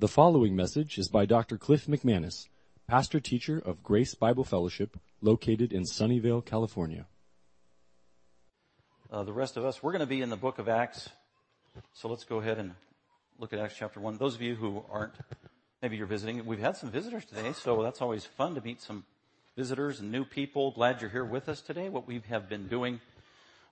[0.00, 1.58] The following message is by Dr.
[1.58, 2.46] Cliff McManus,
[2.86, 7.06] pastor teacher of Grace Bible Fellowship, located in Sunnyvale, California.
[9.10, 11.08] Uh, the rest of us, we're going to be in the book of Acts.
[11.94, 12.76] So let's go ahead and
[13.40, 14.18] look at Acts chapter 1.
[14.18, 15.14] Those of you who aren't,
[15.82, 19.02] maybe you're visiting, we've had some visitors today, so that's always fun to meet some
[19.56, 20.70] visitors and new people.
[20.70, 21.88] Glad you're here with us today.
[21.88, 23.00] What we have been doing,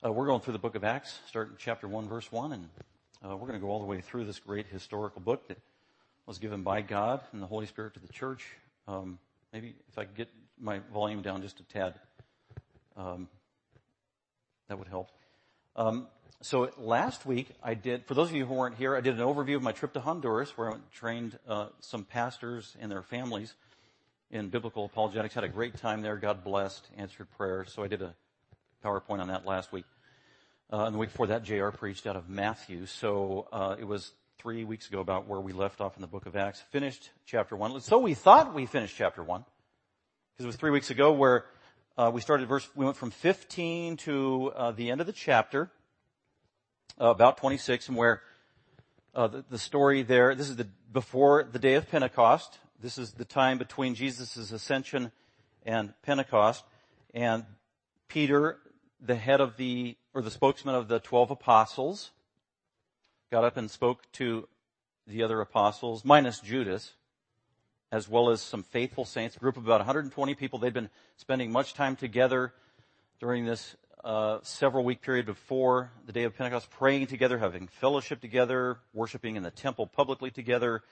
[0.05, 2.69] uh, we're going through the book of Acts, starting chapter 1, verse 1, and
[3.25, 5.59] uh, we're going to go all the way through this great historical book that
[6.27, 8.45] was given by God and the Holy Spirit to the church.
[8.89, 9.19] Um,
[9.53, 10.29] maybe if I could get
[10.61, 11.95] my volume down just a tad,
[12.97, 13.29] um,
[14.69, 15.11] that would help.
[15.77, 16.09] Um,
[16.43, 19.20] so last week I did, for those of you who weren't here, I did an
[19.20, 23.55] overview of my trip to Honduras where I trained uh, some pastors and their families
[24.31, 25.34] in biblical apologetics.
[25.34, 26.17] Had a great time there.
[26.17, 27.65] God blessed, answered prayer.
[27.69, 28.15] So I did a
[28.84, 29.84] PowerPoint on that last week.
[30.73, 32.87] Uh, and the week before that, JR preached out of Matthew.
[32.87, 34.12] So uh, it was
[34.46, 36.62] three weeks ago about where we left off in the book of Acts.
[36.70, 37.80] Finished chapter one.
[37.80, 39.45] So we thought we finished chapter one
[40.30, 41.47] because it was three weeks ago where
[41.98, 42.69] uh, we started verse.
[42.77, 45.72] We went from 15 to uh, the end of the chapter,
[47.00, 48.22] uh, about 26, and where
[49.16, 50.33] uh, the, the story there.
[50.36, 52.60] This is the before the day of Pentecost.
[52.81, 55.10] This is the time between Jesus' ascension
[55.64, 56.62] and Pentecost,
[57.12, 57.44] and
[58.06, 58.58] Peter,
[59.00, 62.12] the head of the or the spokesman of the twelve apostles,
[63.37, 64.48] got up and spoke to
[65.06, 66.95] the other apostles, minus Judas,
[67.93, 70.59] as well as some faithful saints, a group of about 120 people.
[70.59, 72.55] They'd been spending much time together
[73.20, 78.23] during this uh, several week period before the day of Pentecost, praying together, having fellowship
[78.23, 80.83] together, worshiping in the temple publicly together.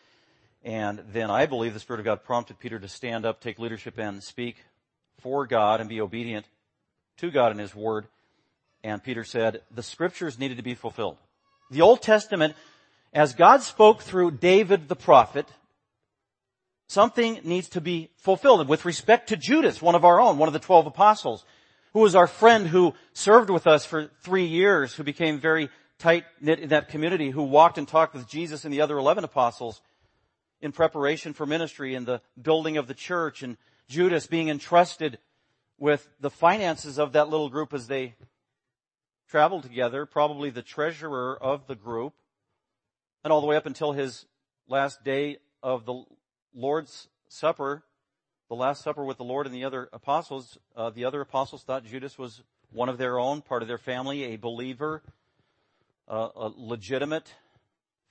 [0.63, 3.97] And then I believe the Spirit of God prompted Peter to stand up, take leadership,
[3.97, 4.57] and speak
[5.19, 6.45] for God and be obedient
[7.17, 8.07] to God and His Word.
[8.83, 11.17] And Peter said, the scriptures needed to be fulfilled.
[11.71, 12.55] The Old Testament,
[13.13, 15.49] as God spoke through David the prophet,
[16.89, 18.61] something needs to be fulfilled.
[18.61, 21.45] And with respect to Judas, one of our own, one of the twelve apostles,
[21.93, 26.25] who was our friend who served with us for three years, who became very tight
[26.41, 29.81] knit in that community, who walked and talked with Jesus and the other eleven apostles
[30.61, 33.57] in preparation for ministry and the building of the church and
[33.89, 35.19] Judas being entrusted
[35.79, 38.15] with the finances of that little group as they
[39.29, 42.15] traveled together, probably the treasurer of the group,
[43.23, 44.27] and all the way up until his
[44.69, 46.05] last day of the
[46.55, 47.83] Lord's Supper,
[48.49, 50.59] the Last Supper with the Lord and the other apostles.
[50.77, 54.25] Uh, the other apostles thought Judas was one of their own, part of their family,
[54.25, 55.03] a believer,
[56.09, 57.35] uh, a legitimate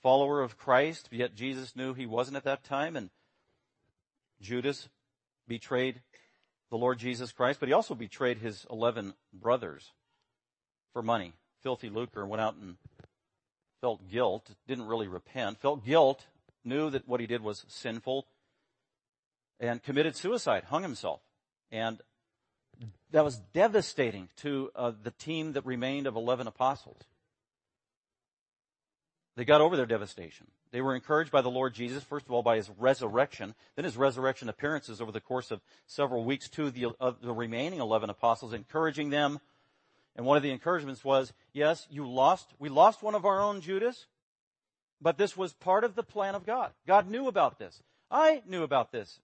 [0.02, 3.10] follower of Christ, yet Jesus knew he wasn't at that time, and
[4.40, 4.88] Judas
[5.46, 6.02] betrayed
[6.70, 9.92] the Lord Jesus Christ, but he also betrayed his 11 brothers
[10.94, 11.34] for money.
[11.62, 12.76] Filthy lucre went out and
[13.82, 16.24] felt guilt, didn't really repent, felt guilt,
[16.64, 18.26] knew that what he did was sinful,
[19.60, 21.20] and committed suicide, hung himself.
[21.70, 22.00] And
[23.10, 27.02] that was devastating to uh, the team that remained of 11 apostles.
[29.36, 30.46] They got over their devastation.
[30.70, 33.96] They were encouraged by the Lord Jesus, first of all by his resurrection, then his
[33.96, 38.52] resurrection appearances over the course of several weeks to the, uh, the remaining 11 apostles,
[38.52, 39.40] encouraging them.
[40.16, 43.60] And one of the encouragements was, yes, you lost, we lost one of our own,
[43.60, 44.06] Judas,
[45.00, 46.72] but this was part of the plan of God.
[46.86, 47.82] God knew about this.
[48.10, 49.20] I knew about this,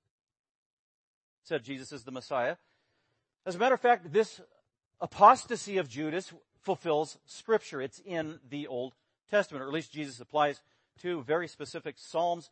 [1.45, 2.57] said Jesus is the Messiah.
[3.47, 4.41] As a matter of fact, this
[5.01, 7.81] apostasy of Judas fulfills scripture.
[7.81, 8.95] It's in the Old
[9.31, 10.61] Testament, or at least Jesus applies
[11.01, 12.51] two very specific Psalms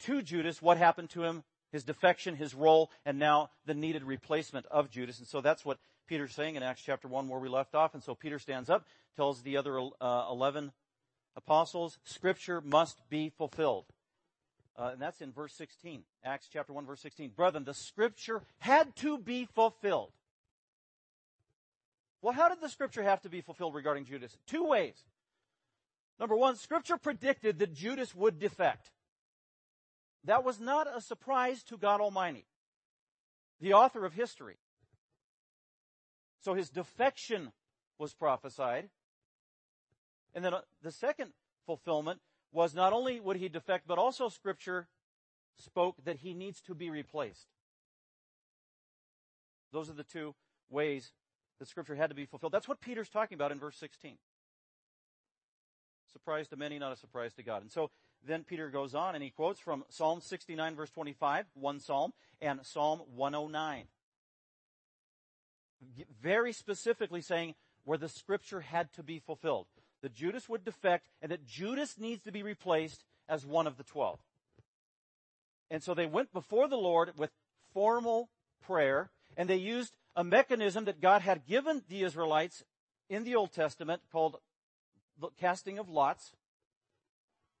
[0.00, 1.42] to Judas, what happened to him,
[1.72, 5.18] his defection, his role, and now the needed replacement of Judas.
[5.18, 7.94] And so that's what Peter's saying in Acts chapter 1 where we left off.
[7.94, 10.72] And so Peter stands up, tells the other uh, 11
[11.36, 13.86] apostles, scripture must be fulfilled.
[14.76, 16.02] Uh, and that's in verse 16.
[16.24, 17.30] Acts chapter 1 verse 16.
[17.30, 20.12] Brethren, the scripture had to be fulfilled.
[22.22, 24.36] Well, how did the scripture have to be fulfilled regarding Judas?
[24.46, 24.94] Two ways.
[26.18, 28.90] Number one, scripture predicted that Judas would defect.
[30.24, 32.46] That was not a surprise to God Almighty,
[33.60, 34.56] the author of history.
[36.44, 37.52] So his defection
[37.98, 38.90] was prophesied.
[40.34, 41.30] And then uh, the second
[41.64, 42.20] fulfillment
[42.52, 44.88] was not only would he defect, but also scripture
[45.58, 47.46] spoke that he needs to be replaced.
[49.72, 50.34] Those are the two
[50.68, 51.12] ways
[51.58, 52.52] that scripture had to be fulfilled.
[52.52, 54.16] That's what Peter's talking about in verse 16
[56.14, 57.60] surprise to many, not a surprise to God.
[57.60, 57.90] And so
[58.26, 62.60] then Peter goes on and he quotes from Psalm 69 verse 25, one psalm, and
[62.62, 63.84] Psalm 109.
[66.22, 67.54] Very specifically saying
[67.84, 69.66] where the scripture had to be fulfilled.
[70.02, 73.84] That Judas would defect and that Judas needs to be replaced as one of the
[73.84, 74.18] twelve.
[75.70, 77.30] And so they went before the Lord with
[77.72, 78.28] formal
[78.66, 82.64] prayer, and they used a mechanism that God had given the Israelites
[83.08, 84.36] in the Old Testament called
[85.20, 86.32] the casting of lots.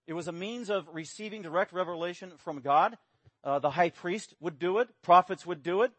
[0.06, 2.98] It was a means of receiving direct revelation from God.
[3.42, 4.88] Uh, the high priest would do it.
[5.02, 5.92] Prophets would do it.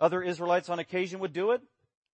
[0.00, 1.62] Other Israelites on occasion would do it.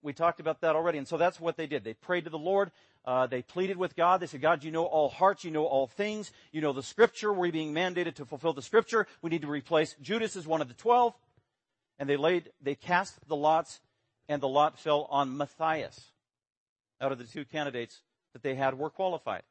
[0.03, 0.99] We talked about that already.
[0.99, 1.85] And so that's what they did.
[1.85, 2.71] They prayed to the Lord.
[3.05, 4.21] Uh, they pleaded with God.
[4.21, 5.45] They said, God, you know all hearts.
[5.45, 6.33] You know all things.
[6.53, 7.33] You know the scripture.
[7.33, 9.07] We're being mandated to fulfill the scripture.
[9.23, 11.15] We need to replace Judas as one of the twelve.
[11.99, 13.81] And they laid, they cast the lots
[14.27, 16.13] and the lot fell on Matthias.
[17.01, 18.01] Out of the two candidates
[18.33, 19.43] that they had were qualified.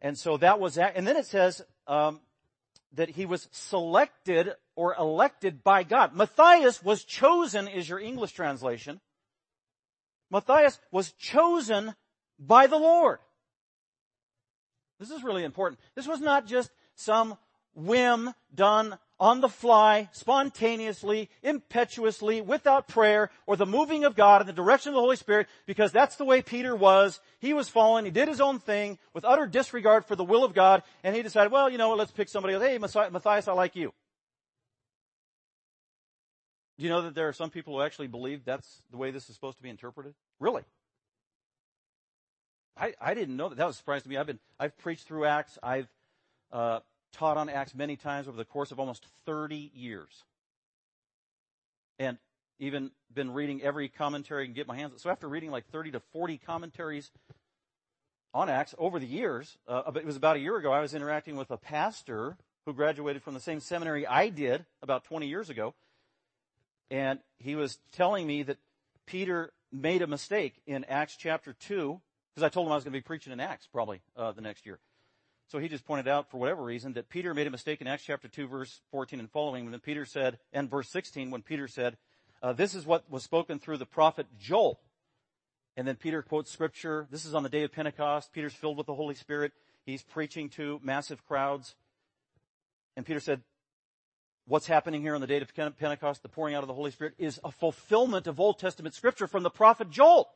[0.00, 0.94] And so that was that.
[0.96, 2.20] And then it says, um,
[2.96, 6.14] that he was selected or elected by God.
[6.14, 9.00] Matthias was chosen is your English translation.
[10.30, 11.94] Matthias was chosen
[12.38, 13.18] by the Lord.
[14.98, 15.80] This is really important.
[15.94, 17.36] This was not just some
[17.74, 24.46] whim done on the fly, spontaneously, impetuously, without prayer, or the moving of God in
[24.46, 27.20] the direction of the Holy Spirit, because that's the way Peter was.
[27.38, 30.54] He was fallen, he did his own thing, with utter disregard for the will of
[30.54, 32.64] God, and he decided, well, you know what, let's pick somebody else.
[32.64, 33.92] Hey, Matthias, I like you.
[36.76, 39.28] Do you know that there are some people who actually believe that's the way this
[39.28, 40.14] is supposed to be interpreted?
[40.40, 40.62] Really?
[42.76, 43.58] I, I didn't know that.
[43.58, 44.16] That was a surprise to me.
[44.16, 45.56] I've been, I've preached through Acts.
[45.62, 45.86] I've,
[46.50, 46.80] uh,
[47.14, 50.24] taught on Acts many times over the course of almost 30 years.
[51.98, 52.18] And
[52.58, 54.98] even been reading every commentary I can get my hands on.
[54.98, 57.10] So after reading like 30 to 40 commentaries
[58.32, 61.36] on Acts over the years, uh, it was about a year ago, I was interacting
[61.36, 65.74] with a pastor who graduated from the same seminary I did about 20 years ago.
[66.90, 68.58] And he was telling me that
[69.06, 72.00] Peter made a mistake in Acts chapter 2,
[72.34, 74.40] because I told him I was going to be preaching in Acts probably uh, the
[74.40, 74.78] next year.
[75.48, 78.04] So he just pointed out, for whatever reason, that Peter made a mistake in Acts
[78.04, 81.96] chapter 2, verse 14 and following, when Peter said, and verse 16, when Peter said,
[82.42, 84.80] uh, this is what was spoken through the prophet Joel.
[85.76, 87.06] And then Peter quotes scripture.
[87.10, 88.32] This is on the day of Pentecost.
[88.32, 89.52] Peter's filled with the Holy Spirit.
[89.84, 91.74] He's preaching to massive crowds.
[92.96, 93.42] And Peter said,
[94.46, 97.14] what's happening here on the day of Pentecost, the pouring out of the Holy Spirit,
[97.18, 100.28] is a fulfillment of Old Testament scripture from the prophet Joel.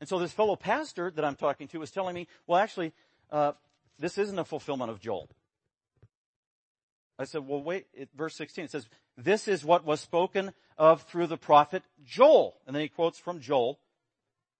[0.00, 2.92] And so this fellow pastor that I'm talking to was telling me, well, actually,
[3.30, 3.52] uh,
[3.98, 5.28] this isn't a fulfillment of Joel.
[7.18, 11.02] I said, well, wait, it, verse 16, it says, this is what was spoken of
[11.02, 12.56] through the prophet Joel.
[12.66, 13.80] And then he quotes from Joel.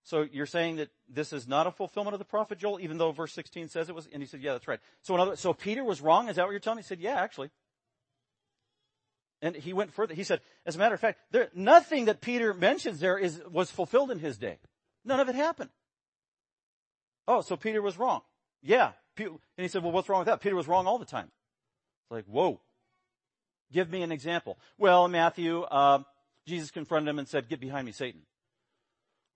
[0.03, 3.13] So you're saying that this is not a fulfillment of the prophet Joel, even though
[3.13, 4.09] verse 16 says it was?
[4.13, 4.81] And he said, yeah, that's right.
[5.03, 6.29] So another, so Peter was wrong?
[6.29, 6.83] Is that what you're telling me?
[6.83, 7.51] He said, yeah, actually.
[9.41, 10.15] And he went further.
[10.15, 13.71] He said, as a matter of fact, there, nothing that Peter mentions there is, was
[13.71, 14.59] fulfilled in his day.
[15.05, 15.71] None of it happened.
[17.29, 18.23] Oh, so Peter was wrong.
[18.63, 18.93] Yeah,
[19.27, 20.41] and he said, well, what's wrong with that?
[20.41, 21.31] Peter was wrong all the time.
[22.05, 22.61] It's like, whoa.
[23.73, 24.59] Give me an example.
[24.79, 26.01] Well, Matthew, uh,
[26.47, 28.23] Jesus confronted him and said, get behind me, Satan.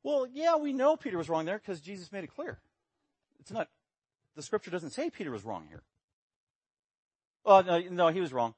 [0.03, 2.59] Well, yeah, we know Peter was wrong there because Jesus made it clear.
[3.41, 3.69] It's not,
[4.35, 5.83] the scripture doesn't say Peter was wrong here.
[7.45, 8.55] Oh, no, no, he was wrong.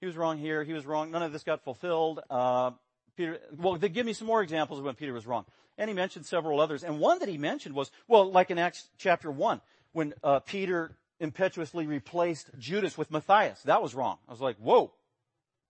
[0.00, 0.62] He was wrong here.
[0.64, 1.10] He was wrong.
[1.10, 2.20] None of this got fulfilled.
[2.28, 2.72] Uh,
[3.16, 5.44] Peter, well, they give me some more examples of when Peter was wrong.
[5.78, 6.84] And he mentioned several others.
[6.84, 9.60] And one that he mentioned was, well, like in Acts chapter 1,
[9.94, 13.62] when uh, Peter impetuously replaced Judas with Matthias.
[13.62, 14.18] That was wrong.
[14.28, 14.92] I was like, whoa,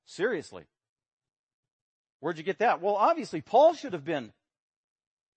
[0.06, 0.64] seriously.
[2.20, 2.80] Where'd you get that?
[2.80, 4.32] Well, obviously, Paul should have been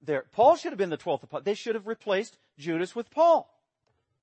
[0.01, 0.23] there.
[0.31, 1.43] Paul should have been the 12th apostle.
[1.43, 3.53] They should have replaced Judas with Paul.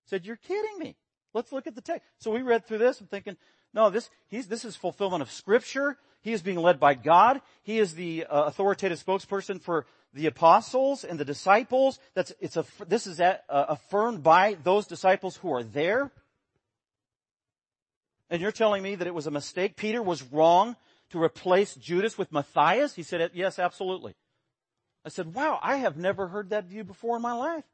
[0.07, 0.97] Said, you're kidding me.
[1.35, 2.09] Let's look at the text.
[2.19, 3.37] So we read through this and thinking,
[3.75, 5.99] no, this, he's, this is fulfillment of scripture.
[6.23, 7.43] He is being led by God.
[7.65, 11.99] He is the uh, authoritative spokesperson for the apostles and the disciples.
[12.15, 16.11] That's, it's a, this is a, affirmed by those disciples who are there.
[18.31, 19.77] And you're telling me that it was a mistake?
[19.77, 20.77] Peter was wrong
[21.11, 22.95] to replace Judas with Matthias?
[22.95, 24.15] He said, yes, absolutely.
[25.05, 27.65] I said, wow, I have never heard that view before in my life.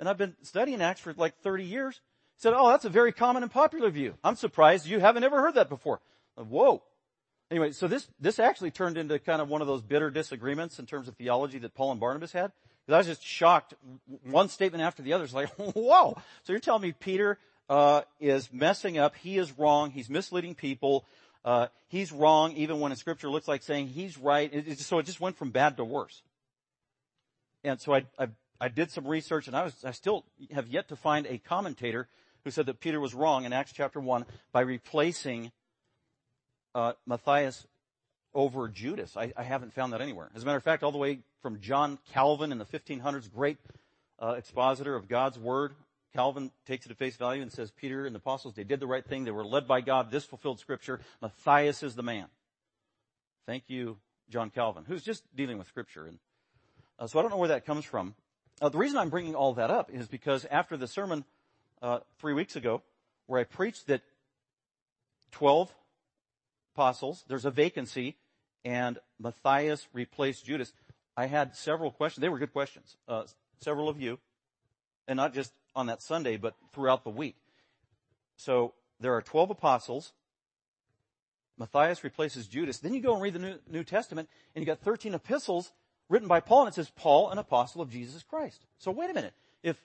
[0.00, 1.94] And I've been studying Acts for like 30 years.
[2.34, 4.14] He said, oh, that's a very common and popular view.
[4.24, 6.00] I'm surprised you haven't ever heard that before.
[6.36, 6.82] Whoa.
[7.50, 10.86] Anyway, so this, this actually turned into kind of one of those bitter disagreements in
[10.86, 12.50] terms of theology that Paul and Barnabas had.
[12.84, 13.74] Because I was just shocked.
[14.24, 16.16] One statement after the other is like, whoa.
[16.44, 17.38] So you're telling me Peter,
[17.68, 19.16] uh, is messing up.
[19.16, 19.90] He is wrong.
[19.90, 21.04] He's misleading people.
[21.44, 24.52] Uh, he's wrong even when in scripture looks like saying he's right.
[24.52, 26.22] It, it, so it just went from bad to worse.
[27.64, 28.28] And so I, I,
[28.60, 32.08] I did some research and I was, I still have yet to find a commentator
[32.44, 35.50] who said that Peter was wrong in Acts chapter 1 by replacing
[36.76, 37.66] uh, Matthias
[38.34, 39.16] over Judas.
[39.16, 40.30] I, I, haven't found that anywhere.
[40.34, 43.56] As a matter of fact, all the way from John Calvin in the 1500s, great
[44.22, 45.72] uh, expositor of God's Word,
[46.14, 48.86] Calvin takes it at face value and says Peter and the apostles, they did the
[48.86, 49.24] right thing.
[49.24, 50.10] They were led by God.
[50.10, 51.00] This fulfilled scripture.
[51.22, 52.26] Matthias is the man.
[53.46, 53.96] Thank you,
[54.28, 56.06] John Calvin, who's just dealing with scripture.
[56.06, 56.18] And
[56.98, 58.14] uh, so I don't know where that comes from.
[58.60, 61.24] Uh, the reason I'm bringing all that up is because after the sermon
[61.80, 62.82] uh, three weeks ago,
[63.26, 64.02] where I preached that
[65.32, 65.74] 12
[66.76, 68.16] apostles, there's a vacancy,
[68.62, 70.74] and Matthias replaced Judas.
[71.16, 72.20] I had several questions.
[72.20, 72.96] They were good questions.
[73.08, 73.22] Uh,
[73.60, 74.18] several of you,
[75.08, 77.36] and not just on that Sunday, but throughout the week.
[78.36, 80.12] So there are 12 apostles.
[81.58, 82.78] Matthias replaces Judas.
[82.78, 85.72] Then you go and read the New, New Testament, and you got 13 epistles
[86.10, 88.66] written by Paul, and it says Paul, an apostle of Jesus Christ.
[88.78, 89.32] So wait a minute.
[89.62, 89.76] If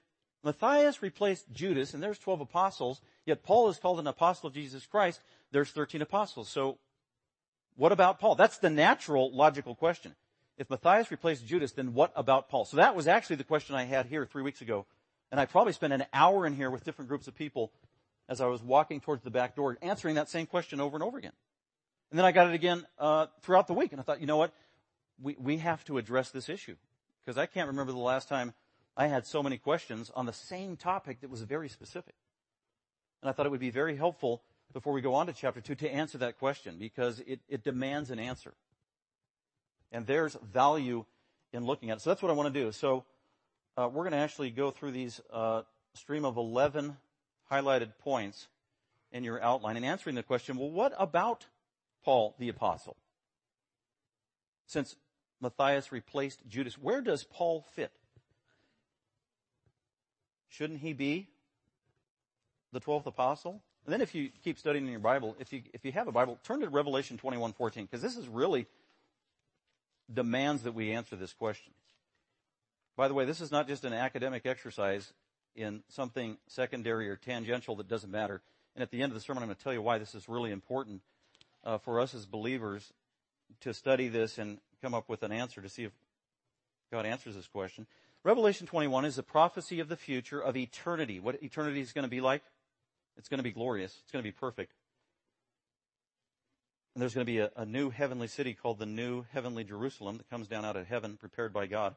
[0.43, 4.85] Matthias replaced Judas, and there's 12 apostles, yet Paul is called an apostle of Jesus
[4.85, 6.49] Christ, there's 13 apostles.
[6.49, 6.77] So
[7.75, 8.35] what about Paul?
[8.35, 10.15] That's the natural, logical question.
[10.57, 12.65] If Matthias replaced Judas, then what about Paul?
[12.65, 14.85] So that was actually the question I had here three weeks ago.
[15.31, 17.71] And I probably spent an hour in here with different groups of people
[18.27, 21.17] as I was walking towards the back door, answering that same question over and over
[21.17, 21.33] again.
[22.11, 24.37] And then I got it again uh, throughout the week, and I thought, you know
[24.37, 24.53] what?
[25.21, 26.75] We we have to address this issue
[27.23, 28.53] because I can't remember the last time
[28.97, 32.15] I had so many questions on the same topic that was very specific.
[33.21, 34.41] And I thought it would be very helpful
[34.73, 38.09] before we go on to chapter two to answer that question because it, it demands
[38.09, 38.53] an answer.
[39.91, 41.05] And there's value
[41.53, 42.01] in looking at it.
[42.01, 42.71] So that's what I want to do.
[42.71, 43.03] So
[43.77, 45.63] uh, we're going to actually go through these uh,
[45.93, 46.95] stream of 11
[47.51, 48.47] highlighted points
[49.11, 51.45] in your outline and answering the question, well, what about
[52.03, 52.95] Paul the apostle?
[54.67, 54.95] Since
[55.41, 57.91] Matthias replaced Judas, where does Paul fit?
[60.47, 61.27] Shouldn't he be
[62.71, 63.61] the 12th apostle?
[63.85, 66.11] And then if you keep studying in your Bible, if you, if you have a
[66.11, 68.67] Bible, turn to Revelation 21, 14, because this is really
[70.13, 71.73] demands that we answer this question.
[72.95, 75.13] By the way, this is not just an academic exercise
[75.55, 78.41] in something secondary or tangential that doesn't matter.
[78.75, 80.29] And at the end of the sermon, I'm going to tell you why this is
[80.29, 81.01] really important
[81.63, 82.93] uh, for us as believers
[83.61, 85.91] to study this and come up with an answer to see if
[86.91, 87.85] God answers this question.
[88.23, 91.19] Revelation 21 is a prophecy of the future of eternity.
[91.19, 92.43] What eternity is going to be like?
[93.17, 93.97] It's going to be glorious.
[94.03, 94.73] It's going to be perfect.
[96.93, 100.17] And there's going to be a, a, new heavenly city called the New Heavenly Jerusalem
[100.17, 101.95] that comes down out of heaven, prepared by God.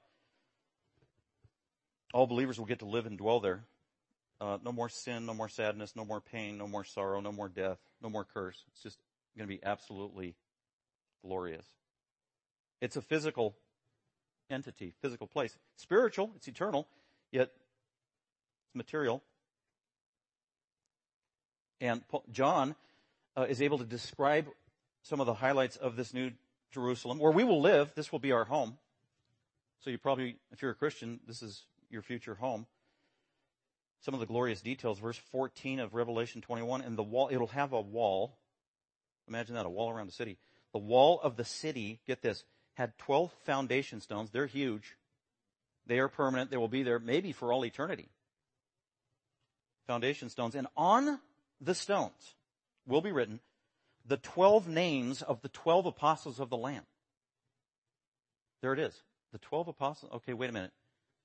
[2.12, 3.64] All believers will get to live and dwell there.
[4.40, 7.49] Uh, no more sin, no more sadness, no more pain, no more sorrow, no more
[7.49, 8.62] death, no more curse.
[8.73, 8.99] It's just
[9.37, 10.37] going to be absolutely
[11.25, 11.66] glorious.
[12.80, 13.56] It's a physical
[14.50, 15.56] entity, physical place.
[15.76, 16.87] Spiritual, it's eternal,
[17.33, 17.50] yet
[18.66, 19.23] it's material.
[21.84, 22.74] And John
[23.36, 24.46] uh, is able to describe
[25.02, 26.30] some of the highlights of this new
[26.72, 27.92] Jerusalem, where we will live.
[27.94, 28.78] This will be our home.
[29.80, 32.64] So you probably, if you're a Christian, this is your future home.
[34.00, 37.74] Some of the glorious details, verse 14 of Revelation 21, and the wall, it'll have
[37.74, 38.38] a wall.
[39.28, 40.38] Imagine that, a wall around the city.
[40.72, 44.30] The wall of the city, get this, had 12 foundation stones.
[44.30, 44.96] They're huge.
[45.86, 46.50] They are permanent.
[46.50, 48.08] They will be there maybe for all eternity.
[49.86, 50.54] Foundation stones.
[50.54, 51.20] And on
[51.61, 52.34] the stones
[52.87, 53.40] will be written
[54.06, 56.84] the 12 names of the 12 apostles of the Lamb.
[58.61, 59.02] There it is.
[59.32, 60.12] The 12 apostles.
[60.16, 60.73] Okay, wait a minute.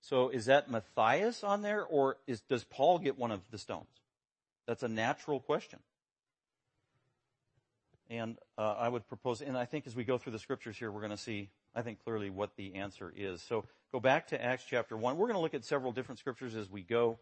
[0.02, 3.88] So is that Matthias on there or is, does Paul get one of the stones?
[4.66, 5.80] That's a natural question.
[8.10, 10.92] And uh, I would propose, and I think as we go through the scriptures here,
[10.92, 13.42] we're going to see, I think clearly what the answer is.
[13.42, 15.18] So go back to Acts chapter 1.
[15.18, 17.20] We're going to look at several different scriptures as we go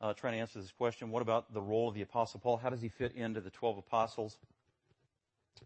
[0.00, 1.10] uh, trying to answer this question.
[1.10, 2.56] What about the role of the Apostle Paul?
[2.56, 4.36] How does he fit into the 12 apostles?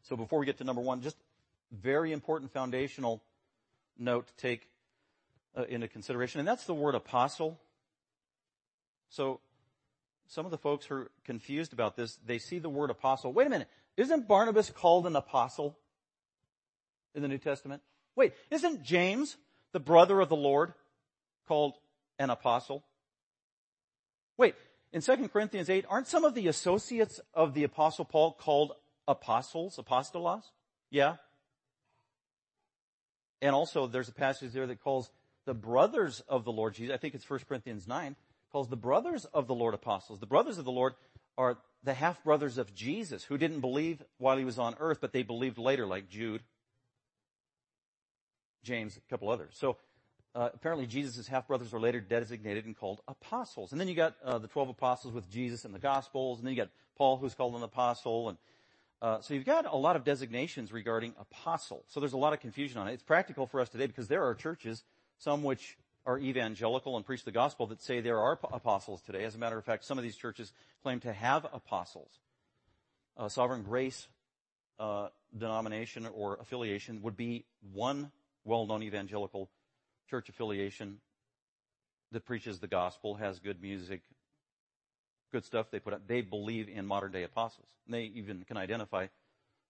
[0.02, 1.16] So before we get to number one, just
[1.70, 3.22] very important foundational
[3.98, 4.68] note to take
[5.56, 7.60] uh, into consideration, and that's the word apostle.
[9.10, 9.40] So
[10.26, 13.32] some of the folks who are confused about this, they see the word apostle.
[13.32, 13.68] Wait a minute.
[13.96, 15.76] Isn't Barnabas called an apostle
[17.14, 17.82] in the New Testament?
[18.16, 19.36] Wait, isn't James,
[19.72, 20.72] the brother of the Lord,
[21.46, 21.74] called
[22.18, 22.82] an apostle?
[24.36, 24.54] Wait,
[24.92, 28.72] in 2 Corinthians 8, aren't some of the associates of the apostle Paul called
[29.08, 30.42] apostles, apostolos?
[30.90, 31.16] Yeah.
[33.40, 35.10] And also there's a passage there that calls
[35.44, 38.16] the brothers of the Lord Jesus, I think it's 1 Corinthians 9,
[38.52, 40.20] calls the brothers of the Lord apostles.
[40.20, 40.94] The brothers of the Lord
[41.36, 45.12] are the half brothers of Jesus who didn't believe while he was on earth, but
[45.12, 46.42] they believed later, like Jude,
[48.62, 49.54] James, a couple others.
[49.54, 49.76] So
[50.34, 53.72] uh, apparently Jesus' half brothers were later designated and called apostles.
[53.72, 56.54] And then you got uh, the 12 apostles with Jesus in the Gospels, and then
[56.54, 58.30] you got Paul who's called an apostle.
[58.30, 58.38] And
[59.02, 61.84] uh, so you've got a lot of designations regarding apostle.
[61.88, 62.94] So there's a lot of confusion on it.
[62.94, 64.84] It's practical for us today because there are churches,
[65.18, 69.24] some which are evangelical and preach the gospel that say there are apostles today.
[69.24, 72.10] As a matter of fact, some of these churches claim to have apostles.
[73.16, 74.08] A Sovereign Grace
[74.80, 78.10] uh, denomination or affiliation would be one
[78.44, 79.48] well-known evangelical
[80.08, 80.98] church affiliation
[82.12, 84.02] that preaches the gospel, has good music,
[85.32, 86.06] good stuff they put out.
[86.06, 87.66] They believe in modern day apostles.
[87.86, 89.06] And they even can identify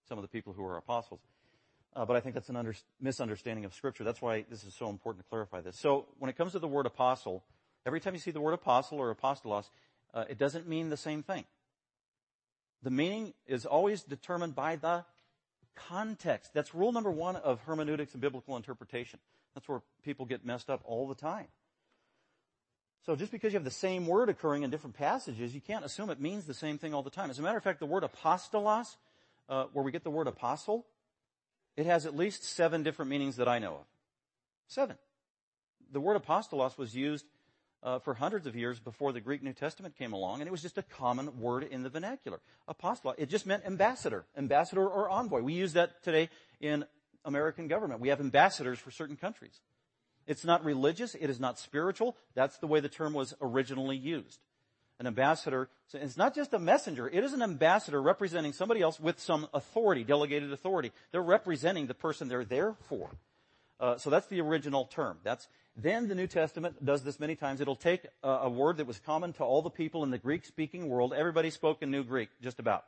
[0.07, 1.21] some of the people who are apostles.
[1.95, 4.03] Uh, but I think that's an under, misunderstanding of Scripture.
[4.03, 5.79] That's why this is so important to clarify this.
[5.79, 7.43] So when it comes to the word apostle,
[7.85, 9.69] every time you see the word apostle or apostolos,
[10.13, 11.45] uh, it doesn't mean the same thing.
[12.81, 15.05] The meaning is always determined by the
[15.75, 16.53] context.
[16.53, 19.19] That's rule number one of hermeneutics and biblical interpretation.
[19.53, 21.47] That's where people get messed up all the time.
[23.05, 26.09] So just because you have the same word occurring in different passages, you can't assume
[26.09, 27.29] it means the same thing all the time.
[27.29, 28.95] As a matter of fact, the word apostolos,
[29.49, 30.85] uh, where we get the word apostle,
[31.75, 33.85] it has at least seven different meanings that I know of.
[34.67, 34.95] Seven.
[35.91, 37.25] The word apostolos was used
[37.83, 40.61] uh, for hundreds of years before the Greek New Testament came along, and it was
[40.61, 42.39] just a common word in the vernacular.
[42.67, 45.41] Apostolos, it just meant ambassador, ambassador or envoy.
[45.41, 46.29] We use that today
[46.61, 46.85] in
[47.25, 47.99] American government.
[47.99, 49.59] We have ambassadors for certain countries.
[50.25, 51.15] It's not religious.
[51.15, 52.15] It is not spiritual.
[52.33, 54.39] That's the way the term was originally used.
[54.99, 57.09] An ambassador, so it's not just a messenger.
[57.09, 60.91] It is an ambassador representing somebody else with some authority, delegated authority.
[61.11, 63.09] They're representing the person they're there for.
[63.79, 65.17] Uh, so that's the original term.
[65.23, 67.59] That's then the New Testament does this many times.
[67.59, 70.87] It'll take a, a word that was common to all the people in the Greek-speaking
[70.87, 71.13] world.
[71.13, 72.85] Everybody spoke in New Greek, just about.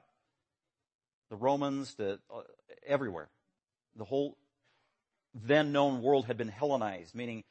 [1.30, 2.42] The Romans, the uh,
[2.86, 3.30] everywhere,
[3.96, 4.38] the whole
[5.34, 7.44] then known world had been Hellenized, meaning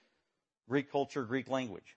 [0.68, 1.96] Greek culture, Greek language.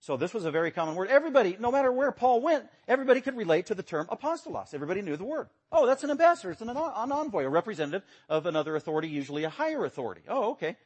[0.00, 1.08] So this was a very common word.
[1.08, 4.74] Everybody, no matter where Paul went, everybody could relate to the term apostolos.
[4.74, 5.48] Everybody knew the word.
[5.72, 6.50] Oh, that's an ambassador.
[6.50, 10.20] It's an, an envoy, a representative of another authority, usually a higher authority.
[10.28, 10.76] Oh, okay.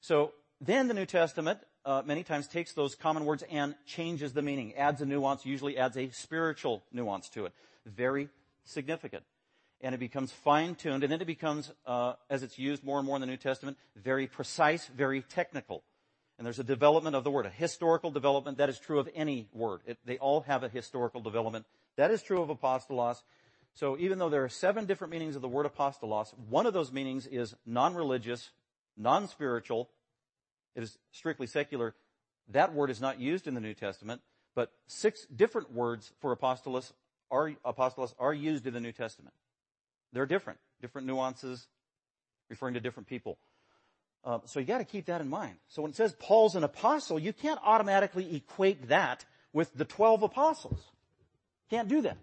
[0.00, 0.32] So
[0.66, 4.74] then the New Testament uh, many times takes those common words and changes the meaning,
[4.74, 7.52] adds a nuance, usually adds a spiritual nuance to it.
[7.84, 8.28] Very
[8.64, 9.24] significant.
[9.80, 13.06] And it becomes fine tuned, and then it becomes, uh, as it's used more and
[13.06, 15.82] more in the New Testament, very precise, very technical.
[16.38, 18.58] And there's a development of the word, a historical development.
[18.58, 19.80] That is true of any word.
[19.86, 21.66] It, they all have a historical development.
[21.96, 23.22] That is true of apostolos.
[23.74, 26.92] So even though there are seven different meanings of the word apostolos, one of those
[26.92, 28.50] meanings is non-religious,
[28.96, 29.90] non-spiritual.
[30.74, 31.94] It is strictly secular.
[32.48, 34.20] That word is not used in the New Testament,
[34.54, 36.92] but six different words for apostolos
[37.30, 39.34] are, apostolos are used in the New Testament.
[40.12, 41.66] They're different, different nuances,
[42.48, 43.38] referring to different people.
[44.24, 45.56] Uh, so you got to keep that in mind.
[45.68, 50.22] So when it says Paul's an apostle, you can't automatically equate that with the 12
[50.22, 50.80] apostles.
[51.68, 52.16] Can't do that.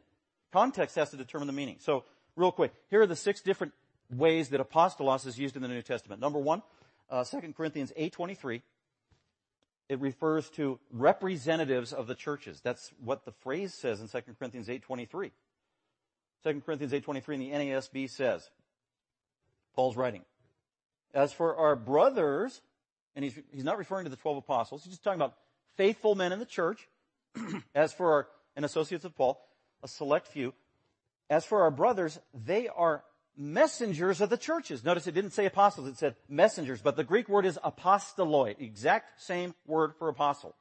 [0.52, 1.78] Context has to determine the meaning.
[1.80, 2.04] So
[2.36, 3.74] real quick, here are the six different
[4.10, 6.22] ways that apostolos is used in the New Testament.
[6.22, 6.64] Number one,
[7.12, 8.62] uh, 2 Corinthians 8.23.
[9.90, 12.62] It refers to representatives of the churches.
[12.64, 15.32] That's what the phrase says in 2 Corinthians 8.23.
[16.44, 18.50] 2 Corinthians 8.23 in the NASB says,
[19.76, 20.24] Paul's writing,
[21.14, 22.62] as for our brothers,
[23.16, 25.36] and he's, he's not referring to the 12 apostles, he's just talking about
[25.76, 26.88] faithful men in the church.
[27.76, 29.42] as for our, and associates of Paul,
[29.84, 30.54] a select few.
[31.30, 33.04] As for our brothers, they are
[33.38, 34.84] messengers of the churches.
[34.84, 39.22] Notice it didn't say apostles, it said messengers, but the Greek word is apostoloi, exact
[39.22, 40.56] same word for apostle.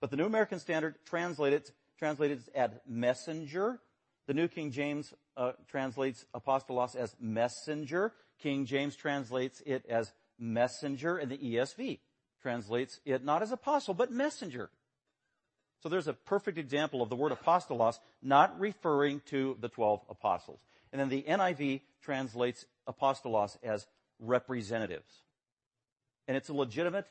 [0.00, 3.80] But the New American Standard translated, translated as messenger.
[4.26, 8.12] The New King James uh, translates apostolos as messenger.
[8.40, 11.98] King James translates it as messenger, and the ESV
[12.42, 14.70] translates it not as apostle, but messenger.
[15.82, 20.60] So there's a perfect example of the word apostolos not referring to the 12 apostles.
[20.92, 23.86] And then the NIV translates apostolos as
[24.18, 25.22] representatives.
[26.26, 27.06] And it's a legitimate,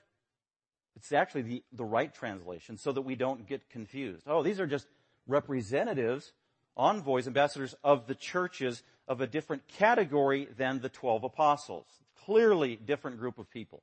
[0.95, 4.23] it's actually the, the right translation so that we don't get confused.
[4.27, 4.87] Oh, these are just
[5.27, 6.31] representatives,
[6.75, 11.85] envoys, ambassadors of the churches of a different category than the 12 apostles.
[12.25, 13.81] Clearly different group of people.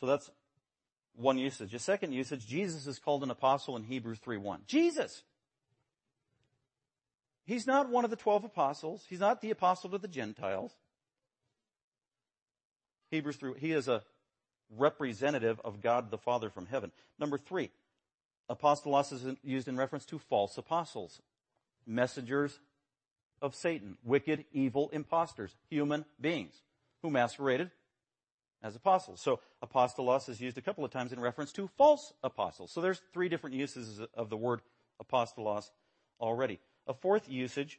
[0.00, 0.30] So that's
[1.14, 1.74] one usage.
[1.74, 4.66] A second usage, Jesus is called an apostle in Hebrews 3.1.
[4.66, 5.22] Jesus!
[7.44, 9.04] He's not one of the 12 apostles.
[9.08, 10.72] He's not the apostle to the Gentiles.
[13.10, 14.02] Hebrews 3, he is a
[14.76, 16.92] representative of God the Father from heaven.
[17.18, 17.70] Number three,
[18.50, 21.20] apostolos is used in reference to false apostles,
[21.86, 22.58] messengers
[23.40, 26.62] of Satan, wicked, evil impostors, human beings
[27.02, 27.70] who masqueraded
[28.62, 29.20] as apostles.
[29.20, 32.70] So apostolos is used a couple of times in reference to false apostles.
[32.70, 34.60] So there's three different uses of the word
[35.04, 35.70] apostolos
[36.20, 36.60] already.
[36.86, 37.78] A fourth usage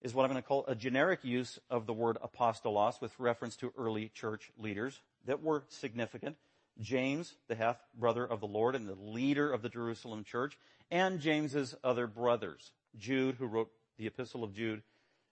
[0.00, 3.56] is what I'm going to call a generic use of the word apostolos with reference
[3.56, 6.36] to early church leaders that were significant.
[6.80, 10.58] James, the half brother of the Lord and the leader of the Jerusalem church,
[10.90, 14.82] and James's other brothers, Jude, who wrote the epistle of Jude,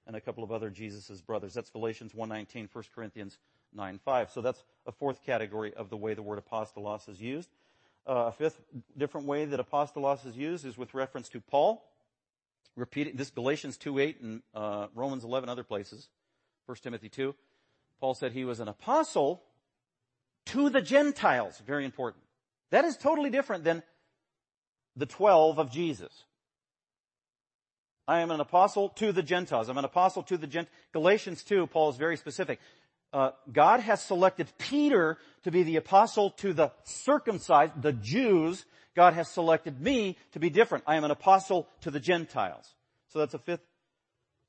[0.06, 1.54] and a couple of other Jesus' brothers.
[1.54, 3.38] That's Galatians 1.19, 1 Corinthians
[3.76, 4.30] 9.5.
[4.30, 7.48] So that's a fourth category of the way the word apostolos is used.
[8.06, 8.60] Uh, a fifth
[8.96, 11.84] different way that apostolos is used is with reference to Paul.
[12.76, 16.08] Repeating this Galatians 2.8 and uh, Romans 11, other places.
[16.66, 17.34] 1 Timothy 2.
[18.00, 19.42] Paul said he was an apostle
[20.46, 21.60] to the Gentiles.
[21.66, 22.24] Very important.
[22.70, 23.82] That is totally different than
[24.96, 26.24] the 12 of Jesus.
[28.08, 29.68] I am an apostle to the Gentiles.
[29.68, 30.74] I'm an apostle to the Gentiles.
[30.92, 32.58] Galatians 2, Paul is very specific.
[33.12, 38.64] Uh, God has selected Peter to be the apostle to the circumcised, the Jews.
[38.94, 40.84] God has selected me to be different.
[40.86, 42.74] I am an apostle to the Gentiles.
[43.08, 43.60] So that's a fifth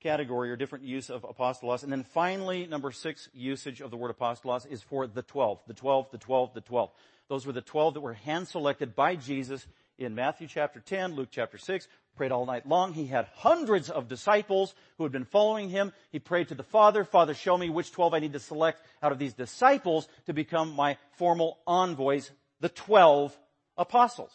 [0.01, 1.83] category or different use of apostolos.
[1.83, 5.59] And then finally, number six usage of the word apostolos is for the twelve.
[5.67, 6.91] The twelve, the twelve, the twelve.
[7.29, 9.65] Those were the twelve that were hand selected by Jesus
[9.97, 12.93] in Matthew chapter 10, Luke chapter 6, prayed all night long.
[12.93, 15.93] He had hundreds of disciples who had been following him.
[16.11, 19.11] He prayed to the Father, Father, show me which 12 I need to select out
[19.11, 23.37] of these disciples to become my formal envoys, the 12
[23.77, 24.31] apostles.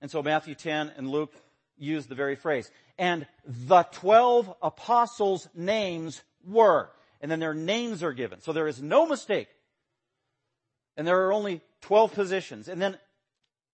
[0.00, 1.34] And so Matthew 10 and Luke
[1.76, 2.70] use the very phrase.
[2.98, 6.90] And the 12 apostles' names were.
[7.20, 8.40] And then their names are given.
[8.40, 9.48] So there is no mistake.
[10.96, 12.68] And there are only 12 positions.
[12.68, 12.98] And then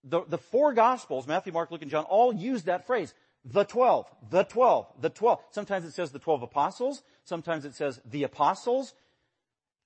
[0.09, 3.13] the, the four gospels, Matthew, Mark, Luke, and John, all use that phrase.
[3.45, 5.41] The twelve, the twelve, the twelve.
[5.51, 7.03] Sometimes it says the twelve apostles.
[7.25, 8.95] Sometimes it says the apostles.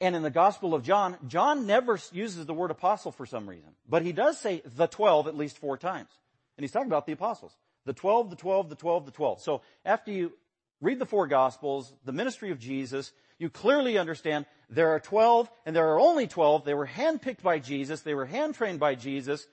[0.01, 3.71] And in the Gospel of John, John never uses the word apostle for some reason.
[3.87, 6.09] But he does say the twelve at least four times.
[6.57, 7.55] And he's talking about the apostles.
[7.85, 9.43] The twelve, the twelve, the twelve, the twelve.
[9.43, 10.33] So after you
[10.81, 15.77] read the four Gospels, the ministry of Jesus, you clearly understand there are twelve and
[15.77, 16.65] there are only twelve.
[16.65, 18.01] They were handpicked by Jesus.
[18.01, 19.47] They were hand trained by Jesus.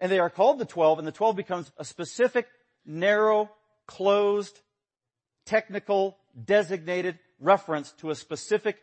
[0.00, 2.46] And they are called the 12, and the 12 becomes a specific,
[2.86, 3.50] narrow,
[3.86, 4.60] closed,
[5.44, 8.76] technical, designated reference to a specific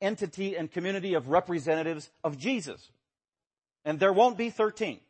[0.00, 2.90] entity and community of representatives of Jesus.
[3.84, 5.00] And there won't be 13.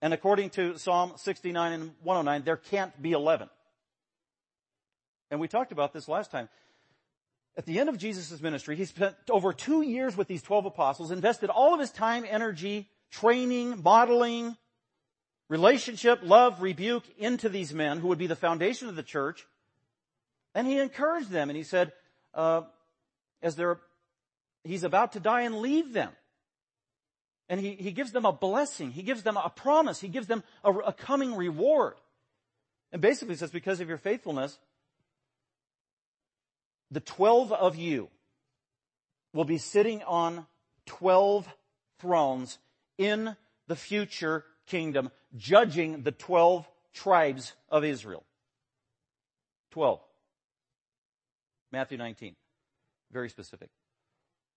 [0.00, 3.48] And according to Psalm 69 and 109, there can't be 11.
[5.30, 6.48] And we talked about this last time.
[7.56, 11.10] At the end of Jesus' ministry, he spent over two years with these 12 apostles,
[11.10, 14.56] invested all of his time, energy, training, modeling,
[15.48, 19.46] relationship, love, rebuke into these men who would be the foundation of the church.
[20.54, 21.92] And he encouraged them and he said,
[22.34, 22.62] uh,
[23.42, 23.78] as they're,
[24.64, 26.10] he's about to die and leave them.
[27.48, 28.90] And he, he gives them a blessing.
[28.90, 30.00] He gives them a promise.
[30.00, 31.94] He gives them a, a coming reward.
[32.92, 34.58] And basically says, because of your faithfulness,
[36.90, 38.08] the 12 of you
[39.34, 40.46] will be sitting on
[40.86, 41.48] 12
[41.98, 42.58] thrones
[42.98, 43.36] in
[43.68, 48.24] the future kingdom, judging the 12 tribes of Israel.
[49.72, 50.00] 12.
[51.70, 52.36] Matthew 19.
[53.10, 53.70] Very specific.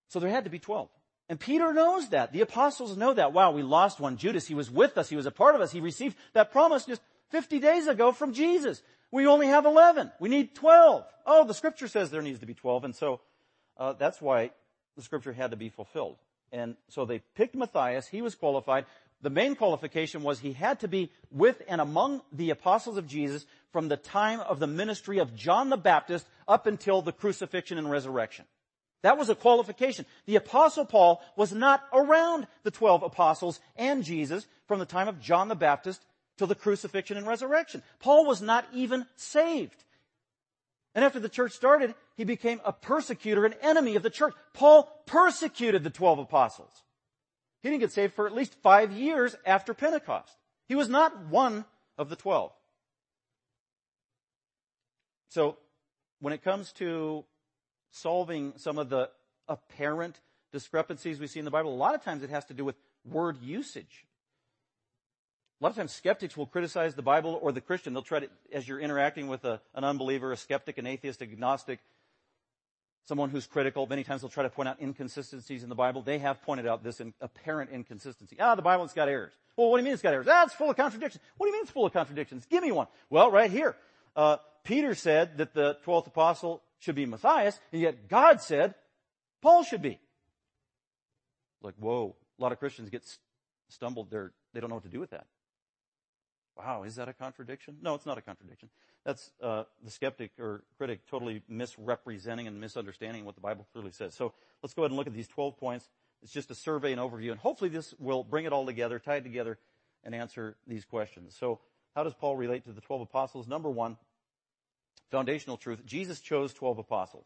[0.10, 0.90] So there had to be 12.
[1.28, 2.34] And Peter knows that.
[2.34, 3.34] The apostles know that.
[3.34, 4.18] Wow, we lost one.
[4.18, 5.10] Judas, he was with us.
[5.10, 5.72] He was a part of us.
[5.72, 8.82] He received that promise just 50 days ago from Jesus.
[9.12, 10.12] We only have 11.
[10.20, 11.04] We need 12.
[11.26, 12.84] Oh, the scripture says there needs to be 12.
[12.84, 13.22] And so,
[13.78, 14.52] uh, that's why
[14.96, 16.18] the scripture had to be fulfilled.
[16.56, 18.08] And so they picked Matthias.
[18.08, 18.86] He was qualified.
[19.22, 23.46] The main qualification was he had to be with and among the apostles of Jesus
[23.74, 27.92] from the time of the ministry of John the Baptist up until the crucifixion and
[27.92, 28.46] resurrection.
[29.02, 30.06] That was a qualification.
[30.28, 35.20] The apostle Paul was not around the 12 apostles and Jesus from the time of
[35.20, 36.02] John the Baptist
[36.38, 37.84] till the crucifixion and resurrection.
[38.00, 39.84] Paul was not even saved.
[40.96, 44.34] And after the church started, he became a persecutor, an enemy of the church.
[44.54, 46.72] Paul persecuted the 12 apostles.
[47.62, 50.32] He didn't get saved for at least five years after Pentecost.
[50.70, 51.66] He was not one
[51.98, 52.52] of the 12.
[55.30, 55.58] So,
[56.22, 57.26] when it comes to
[57.92, 59.10] solving some of the
[59.50, 60.22] apparent
[60.54, 62.78] discrepancies we see in the Bible, a lot of times it has to do with
[63.04, 64.06] word usage.
[65.66, 67.94] A lot of times skeptics will criticize the Bible or the Christian.
[67.94, 71.80] They'll try to, as you're interacting with a, an unbeliever, a skeptic, an atheist, agnostic,
[73.08, 76.04] someone who's critical, many times they'll try to point out inconsistencies in the Bible.
[76.04, 78.38] They have pointed out this in, apparent inconsistency.
[78.40, 79.34] Ah, the Bible's got errors.
[79.58, 80.28] Well, what do you mean it's got errors?
[80.30, 81.24] Ah, it's full of contradictions.
[81.36, 82.46] What do you mean it's full of contradictions?
[82.46, 82.86] Give me one.
[83.10, 83.76] Well, right here.
[84.16, 88.76] Uh, Peter said that the 12th apostle should be Matthias, and yet God said
[89.42, 90.00] Paul should be.
[91.64, 93.02] Like, whoa, a lot of Christians get
[93.70, 94.12] stumbled.
[94.12, 95.26] They're, they don't know what to do with that.
[96.58, 97.78] Wow, is that a contradiction?
[97.82, 98.70] No, it's not a contradiction.
[99.04, 104.16] That's uh, the skeptic or critic totally misrepresenting and misunderstanding what the Bible clearly says.
[104.16, 105.90] So let's go ahead and look at these 12 points
[106.24, 107.32] It's just a survey and overview.
[107.32, 109.58] And hopefully this will bring it all together, tie it together,
[110.04, 111.36] and answer these questions.
[111.38, 111.60] So
[111.94, 113.48] how does Paul relate to the 12 apostles?
[113.48, 113.98] Number one,
[115.12, 115.86] foundational truth.
[115.86, 117.26] Jesus chose 12 apostles.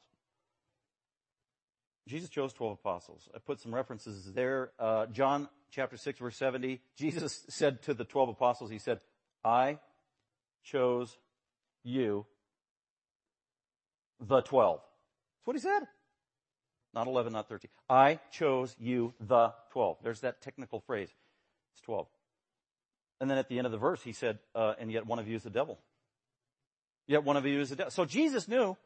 [2.07, 3.29] Jesus chose 12 apostles.
[3.35, 4.71] I put some references there.
[4.79, 8.99] Uh, John chapter 6 verse 70, Jesus said to the 12 apostles, he said,
[9.43, 9.79] I
[10.63, 11.17] chose
[11.83, 12.25] you,
[14.19, 14.79] the 12.
[14.79, 15.87] That's what he said.
[16.93, 17.69] Not 11, not 13.
[17.89, 19.97] I chose you, the 12.
[20.03, 21.09] There's that technical phrase.
[21.73, 22.07] It's 12.
[23.21, 25.27] And then at the end of the verse, he said, uh, and yet one of
[25.27, 25.79] you is the devil.
[27.07, 27.91] Yet one of you is the devil.
[27.91, 28.77] So Jesus knew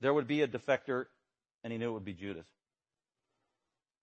[0.00, 1.06] there would be a defector,
[1.62, 2.46] and he knew it would be Judas.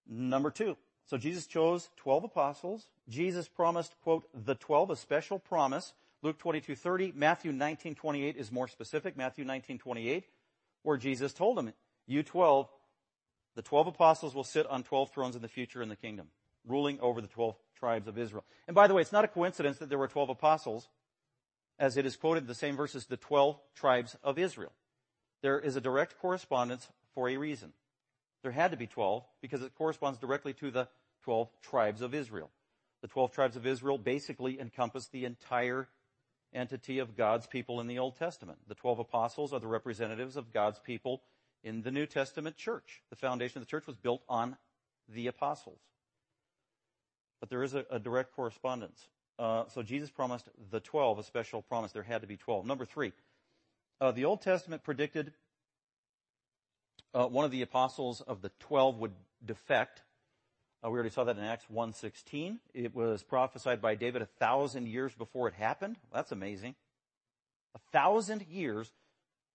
[0.08, 0.78] Number two.
[1.10, 2.86] So Jesus chose 12 apostles.
[3.08, 5.94] Jesus promised, quote, the 12, a special promise.
[6.22, 7.14] Luke 22, 30.
[7.16, 9.18] Matthew 19, 28 is more specific.
[9.18, 10.26] Matthew 19, 28,
[10.84, 11.74] where Jesus told them,
[12.06, 12.70] you 12,
[13.56, 16.28] the 12 apostles will sit on 12 thrones in the future in the kingdom,
[16.68, 18.46] ruling over the 12 tribes of Israel.
[18.68, 20.90] And by the way, it's not a coincidence that there were 12 apostles,
[21.80, 24.74] as it is quoted in the same verses, the 12 tribes of Israel.
[25.42, 27.74] There is a direct correspondence for a reason.
[28.42, 30.88] There had to be 12 because it corresponds directly to the
[31.24, 32.50] 12 tribes of Israel.
[33.02, 35.88] The 12 tribes of Israel basically encompass the entire
[36.54, 38.60] entity of God's people in the Old Testament.
[38.68, 41.22] The 12 apostles are the representatives of God's people
[41.64, 43.02] in the New Testament church.
[43.10, 44.58] The foundation of the church was built on
[45.08, 45.80] the apostles.
[47.40, 49.08] But there is a, a direct correspondence.
[49.38, 51.92] Uh, so Jesus promised the 12 a special promise.
[51.92, 52.66] There had to be 12.
[52.66, 53.14] Number three,
[54.02, 55.34] uh, the Old Testament predicted
[57.14, 59.14] uh, one of the apostles of the 12 would
[59.46, 60.02] defect.
[60.84, 62.58] Uh, we already saw that in Acts 1.16.
[62.74, 65.98] It was prophesied by David a thousand years before it happened.
[66.14, 66.76] That's amazing.
[67.76, 68.92] A thousand years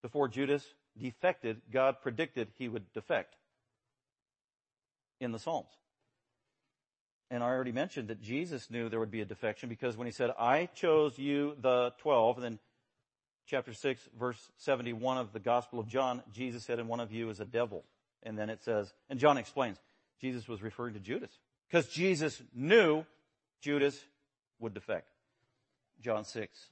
[0.02, 0.64] before Judas
[0.98, 3.36] defected, God predicted he would defect
[5.20, 5.70] in the Psalms.
[7.30, 10.12] And I already mentioned that Jesus knew there would be a defection because when he
[10.12, 12.58] said, I chose you, the 12, and then
[13.46, 17.28] chapter 6, verse 71 of the Gospel of John, Jesus said, and one of you
[17.30, 17.84] is a devil.
[18.22, 19.78] And then it says, and John explains,
[20.20, 21.30] Jesus was referring to Judas
[21.68, 23.04] because Jesus knew
[23.60, 24.00] Judas
[24.60, 25.08] would defect.
[26.00, 26.66] John 6,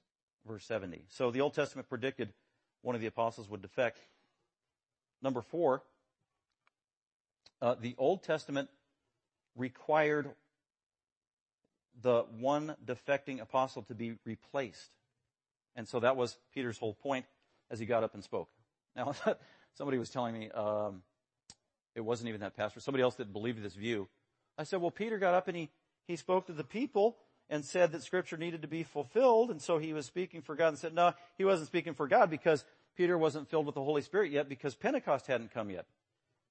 [0.47, 1.05] verse 70.
[1.09, 2.33] So the Old Testament predicted
[2.83, 3.99] one of the apostles would defect.
[5.23, 5.83] Number four,
[7.61, 8.69] uh, the Old Testament
[9.57, 10.31] required
[12.01, 14.91] the one defecting apostle to be replaced.
[15.77, 17.27] And so that was Peter's whole point
[17.71, 18.49] as he got up and spoke.
[18.95, 19.15] Now,
[19.75, 21.03] somebody was telling me, um,
[21.95, 24.09] it wasn't even that pastor, somebody else that believed this view.
[24.59, 25.71] I said, well, Peter got up and he,
[26.07, 27.17] he spoke to the people
[27.49, 29.51] and said that scripture needed to be fulfilled.
[29.51, 32.31] And so he was speaking for God and said, no, he wasn't speaking for God
[32.31, 32.65] because
[32.97, 35.87] Peter wasn't filled with the Holy Spirit yet because Pentecost hadn't come yet.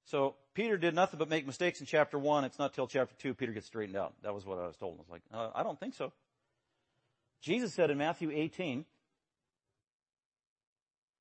[0.04, 2.44] So Peter did nothing but make mistakes in chapter one.
[2.44, 4.14] It's not till chapter two Peter gets straightened out.
[4.22, 4.96] That was what I was told.
[4.96, 6.12] I was like, uh, I don't think so.
[7.40, 8.84] Jesus said in Matthew 18,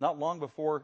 [0.01, 0.83] not long before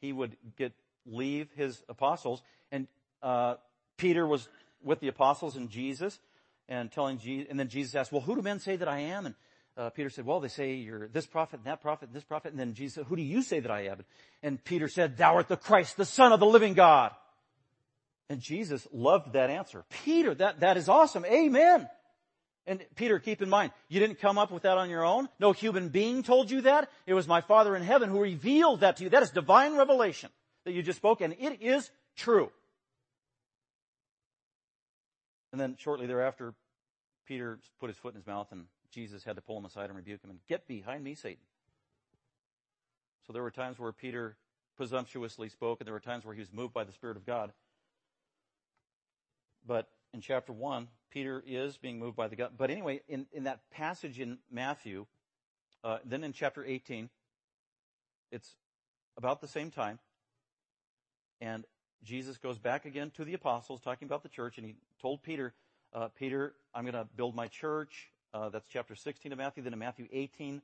[0.00, 0.72] he would get
[1.06, 2.86] leave his apostles, and
[3.22, 3.54] uh,
[3.96, 4.48] Peter was
[4.84, 6.20] with the apostles and Jesus,
[6.68, 9.26] and telling Jesus, and then Jesus asked, "Well, who do men say that I am?"
[9.26, 9.34] And
[9.76, 12.50] uh, Peter said, well, they say you're this prophet and that prophet and this prophet.
[12.50, 14.04] And then Jesus said, who do you say that I am?
[14.42, 17.12] And Peter said, thou art the Christ, the son of the living God.
[18.28, 19.84] And Jesus loved that answer.
[20.04, 21.24] Peter, that, that is awesome.
[21.24, 21.88] Amen.
[22.70, 25.28] And Peter, keep in mind, you didn't come up with that on your own.
[25.40, 26.88] No human being told you that.
[27.04, 29.10] It was my Father in heaven who revealed that to you.
[29.10, 30.30] That is divine revelation
[30.64, 32.52] that you just spoke, and it is true.
[35.50, 36.54] And then shortly thereafter,
[37.26, 39.96] Peter put his foot in his mouth and Jesus had to pull him aside and
[39.96, 41.42] rebuke him and get behind me, Satan.
[43.26, 44.36] So there were times where Peter
[44.76, 47.52] presumptuously spoke, and there were times where he was moved by the Spirit of God.
[49.66, 52.52] But in chapter 1, Peter is being moved by the God.
[52.56, 55.06] But anyway, in, in that passage in Matthew,
[55.82, 57.08] uh, then in chapter 18,
[58.30, 58.54] it's
[59.16, 59.98] about the same time,
[61.40, 61.64] and
[62.02, 65.52] Jesus goes back again to the apostles, talking about the church, and he told Peter,
[65.92, 68.10] uh, Peter, I'm going to build my church.
[68.32, 69.62] Uh, that's chapter 16 of Matthew.
[69.62, 70.62] Then in Matthew 18,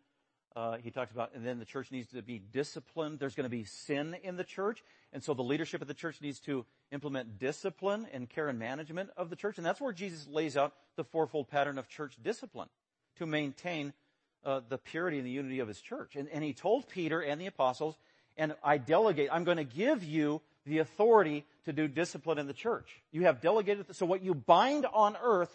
[0.57, 3.19] uh, he talks about, and then the church needs to be disciplined.
[3.19, 4.83] There's going to be sin in the church.
[5.13, 9.11] And so the leadership of the church needs to implement discipline and care and management
[9.19, 9.59] of the church.
[9.59, 12.69] And that's where Jesus lays out the fourfold pattern of church discipline
[13.19, 13.93] to maintain
[14.47, 16.17] uh, the purity and the unity of his church.
[16.17, 17.95] And, and he told Peter and the apostles,
[18.39, 22.55] and I delegate, I'm going to give you the authority to do discipline in the
[22.55, 23.03] church.
[23.13, 25.55] You have delegated, so what you bind on earth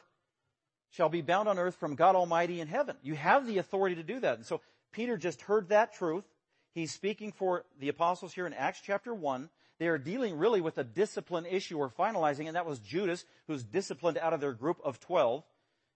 [0.92, 2.98] shall be bound on earth from God Almighty in heaven.
[3.02, 4.38] You have the authority to do that.
[4.38, 4.62] And so
[4.92, 6.26] Peter just heard that truth.
[6.74, 9.50] He's speaking for the apostles here in Acts chapter 1.
[9.80, 13.64] They are dealing really with a discipline issue or finalizing, and that was Judas, who's
[13.64, 15.44] disciplined out of their group of 12.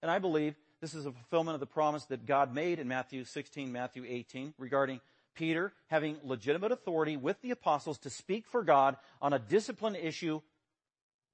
[0.01, 3.23] And I believe this is a fulfillment of the promise that God made in Matthew
[3.23, 5.01] 16, Matthew 18 regarding
[5.35, 10.41] Peter having legitimate authority with the apostles to speak for God on a discipline issue,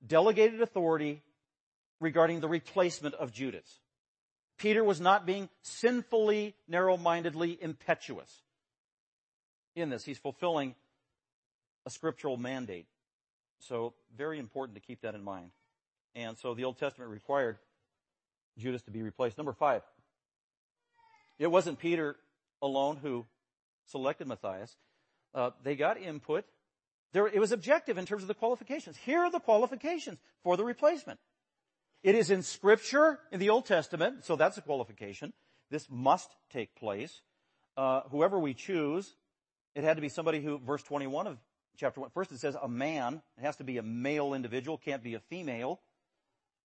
[0.06, 1.22] delegated authority
[2.00, 3.80] regarding the replacement of Judas.
[4.62, 8.30] Peter was not being sinfully, narrow-mindedly impetuous
[9.76, 10.06] in this.
[10.06, 10.76] He's fulfilling
[11.88, 12.86] a scriptural mandate.
[13.58, 15.50] So very important to keep that in mind.
[16.14, 17.58] And so the Old Testament required
[18.56, 19.36] Judas to be replaced.
[19.36, 19.82] Number five.
[21.40, 22.16] It wasn't Peter
[22.62, 23.26] alone who
[23.88, 24.76] selected Matthias.
[25.34, 26.46] Uh, they got input.
[27.14, 28.96] There, it was objective in terms of the qualifications.
[28.96, 31.20] Here are the qualifications for the replacement.
[32.04, 35.34] It is in scripture in the Old Testament, so that's a qualification.
[35.70, 37.22] This must take place.
[37.78, 39.14] Uh, whoever we choose,
[39.76, 41.38] it had to be somebody who, verse 21 of
[41.78, 43.22] chapter 1, first it says a man.
[43.38, 45.80] It has to be a male individual, can't be a female.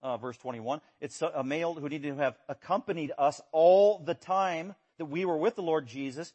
[0.02, 0.80] Uh, verse 21.
[1.00, 5.24] It's a, a male who needed to have accompanied us all the time that we
[5.24, 6.32] were with the Lord Jesus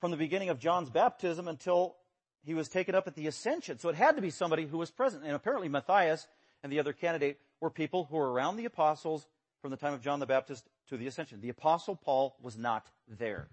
[0.00, 1.96] from the beginning of John's baptism until
[2.44, 3.78] he was taken up at the ascension.
[3.78, 5.24] So it had to be somebody who was present.
[5.24, 6.26] And apparently Matthias
[6.62, 9.26] and the other candidate were people who were around the apostles
[9.60, 11.40] from the time of John the Baptist to the ascension.
[11.40, 13.48] The apostle Paul was not there.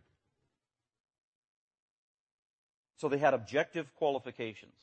[2.98, 4.76] So they had objective qualifications.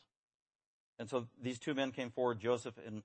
[0.98, 3.02] And so these two men came forward, Joseph and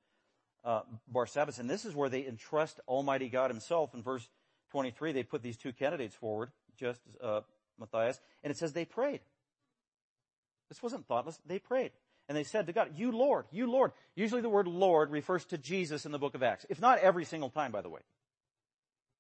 [0.64, 3.94] uh, Barsabbas, and this is where they entrust Almighty God Himself.
[3.94, 4.28] In verse
[4.72, 7.42] 23, they put these two candidates forward, just uh,
[7.80, 9.22] Matthias, and it says they prayed.
[10.68, 11.40] This wasn't thoughtless.
[11.46, 11.92] They prayed.
[12.28, 13.92] And they said to God, You Lord, you Lord.
[14.16, 16.66] Usually the word Lord refers to Jesus in the book of Acts.
[16.70, 18.02] If not every single time, by the way.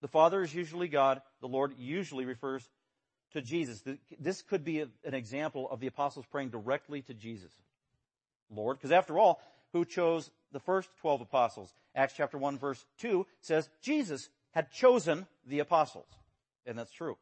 [0.02, 1.22] The Father is usually God.
[1.42, 2.68] The Lord usually refers
[3.32, 3.84] to Jesus.
[4.20, 7.52] This could be an example of the apostles praying directly to Jesus.
[8.50, 9.42] Lord, because after all,
[9.74, 11.74] who chose the first 12 apostles?
[11.96, 16.08] Acts chapter 1 verse 2 says Jesus had chosen the apostles.
[16.66, 17.18] And that's true.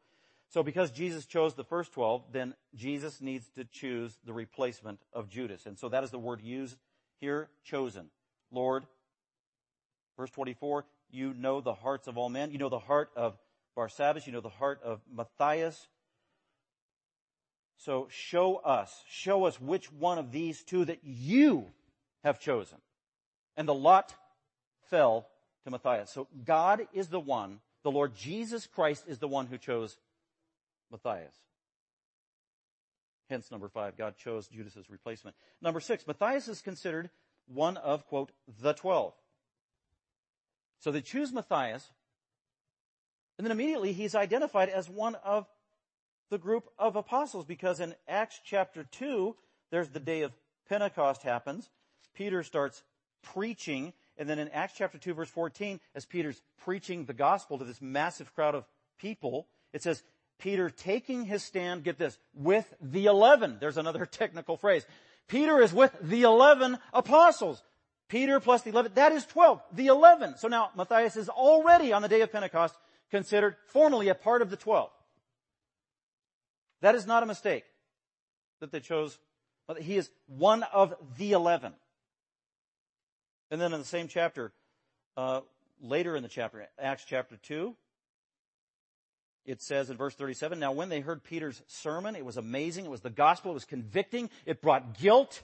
[0.48, 5.28] So because Jesus chose the first 12, then Jesus needs to choose the replacement of
[5.28, 5.66] Judas.
[5.66, 6.76] And so that is the word used
[7.20, 8.10] here, chosen.
[8.52, 8.84] Lord,
[10.16, 12.50] verse 24, you know the hearts of all men.
[12.52, 13.36] You know the heart of
[13.76, 14.26] Barsabbas.
[14.26, 15.88] You know the heart of Matthias.
[17.78, 21.66] So show us, show us which one of these two that you
[22.24, 22.78] have chosen.
[23.56, 24.14] And the lot
[24.90, 25.26] fell
[25.64, 26.10] to Matthias.
[26.10, 29.96] So God is the one, the Lord Jesus Christ is the one who chose
[30.90, 31.34] Matthias.
[33.28, 35.36] Hence number five, God chose Judas's replacement.
[35.60, 37.10] Number six, Matthias is considered
[37.46, 39.14] one of, quote, the twelve.
[40.78, 41.90] So they choose Matthias,
[43.38, 45.46] and then immediately he's identified as one of
[46.30, 49.36] the group of apostles because in Acts chapter 2,
[49.70, 50.32] there's the day of
[50.68, 51.70] Pentecost happens.
[52.14, 52.82] Peter starts
[53.22, 57.64] preaching, and then in Acts chapter 2 verse 14, as Peter's preaching the gospel to
[57.64, 58.64] this massive crowd of
[58.98, 60.02] people, it says,
[60.38, 63.56] Peter taking his stand, get this, with the eleven.
[63.60, 64.84] There's another technical phrase.
[65.28, 67.62] Peter is with the eleven apostles.
[68.08, 69.60] Peter plus the eleven, that is twelve.
[69.72, 70.36] The eleven.
[70.36, 72.76] So now Matthias is already on the day of Pentecost
[73.10, 74.90] considered formally a part of the twelve.
[76.82, 77.64] That is not a mistake
[78.60, 79.18] that they chose.
[79.78, 81.72] He is one of the eleven.
[83.50, 84.52] And then in the same chapter,
[85.16, 85.40] uh,
[85.80, 87.74] later in the chapter, Acts chapter 2,
[89.46, 92.84] it says in verse 37, now when they heard Peter's sermon, it was amazing.
[92.84, 93.52] It was the gospel.
[93.52, 94.28] It was convicting.
[94.44, 95.42] It brought guilt.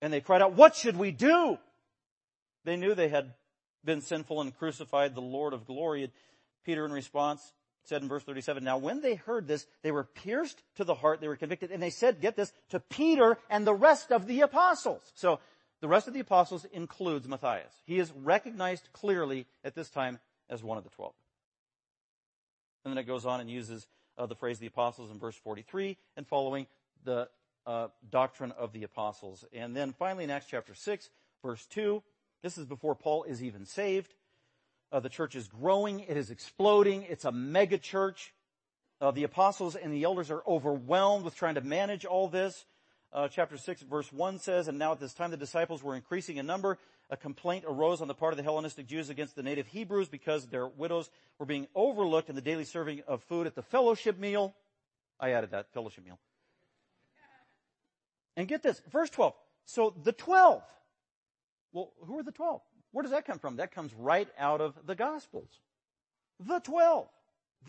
[0.00, 1.58] And they cried out, what should we do?
[2.64, 3.34] They knew they had
[3.84, 6.10] been sinful and crucified the Lord of glory.
[6.64, 7.52] Peter in response
[7.84, 11.20] said in verse 37, now when they heard this, they were pierced to the heart.
[11.20, 14.42] They were convicted and they said, get this, to Peter and the rest of the
[14.42, 15.02] apostles.
[15.14, 15.40] So
[15.80, 17.72] the rest of the apostles includes Matthias.
[17.86, 21.14] He is recognized clearly at this time as one of the twelve.
[22.84, 25.96] And then it goes on and uses uh, the phrase the apostles in verse 43
[26.16, 26.66] and following
[27.04, 27.28] the
[27.66, 29.44] uh, doctrine of the apostles.
[29.52, 31.10] And then finally in Acts chapter 6,
[31.44, 32.02] verse 2,
[32.42, 34.14] this is before Paul is even saved.
[34.92, 36.00] Uh, the church is growing.
[36.00, 37.04] It is exploding.
[37.08, 38.34] It's a mega church.
[39.00, 42.64] Uh, the apostles and the elders are overwhelmed with trying to manage all this.
[43.12, 46.36] Uh, chapter 6 verse 1 says, And now at this time the disciples were increasing
[46.36, 46.78] in number
[47.10, 50.46] a complaint arose on the part of the Hellenistic Jews against the native Hebrews because
[50.46, 54.54] their widows were being overlooked in the daily serving of food at the fellowship meal.
[55.18, 56.20] I added that, fellowship meal.
[58.36, 59.34] And get this, verse 12.
[59.64, 60.62] So the 12.
[61.72, 62.60] Well, who are the 12?
[62.92, 63.56] Where does that come from?
[63.56, 65.48] That comes right out of the Gospels.
[66.38, 67.08] The 12.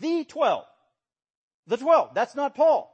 [0.00, 0.64] The 12.
[1.66, 2.14] The 12.
[2.14, 2.92] That's not Paul.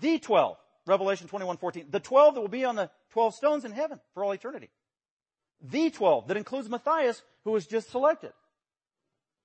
[0.00, 0.56] The 12
[0.90, 1.86] Revelation 21, 14.
[1.88, 4.70] The 12 that will be on the 12 stones in heaven for all eternity.
[5.62, 8.32] The 12 that includes Matthias, who was just selected.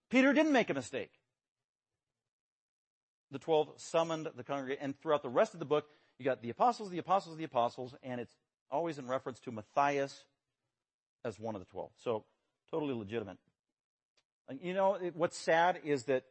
[0.10, 1.12] Peter didn't make a mistake.
[3.30, 5.86] The 12 summoned the congregation, and throughout the rest of the book,
[6.18, 8.34] you got the apostles, the apostles, the apostles, and it's
[8.72, 10.24] always in reference to Matthias
[11.24, 11.92] as one of the 12.
[12.04, 12.26] So,
[12.72, 13.38] totally legitimate.
[14.62, 16.24] You know, what's sad is that,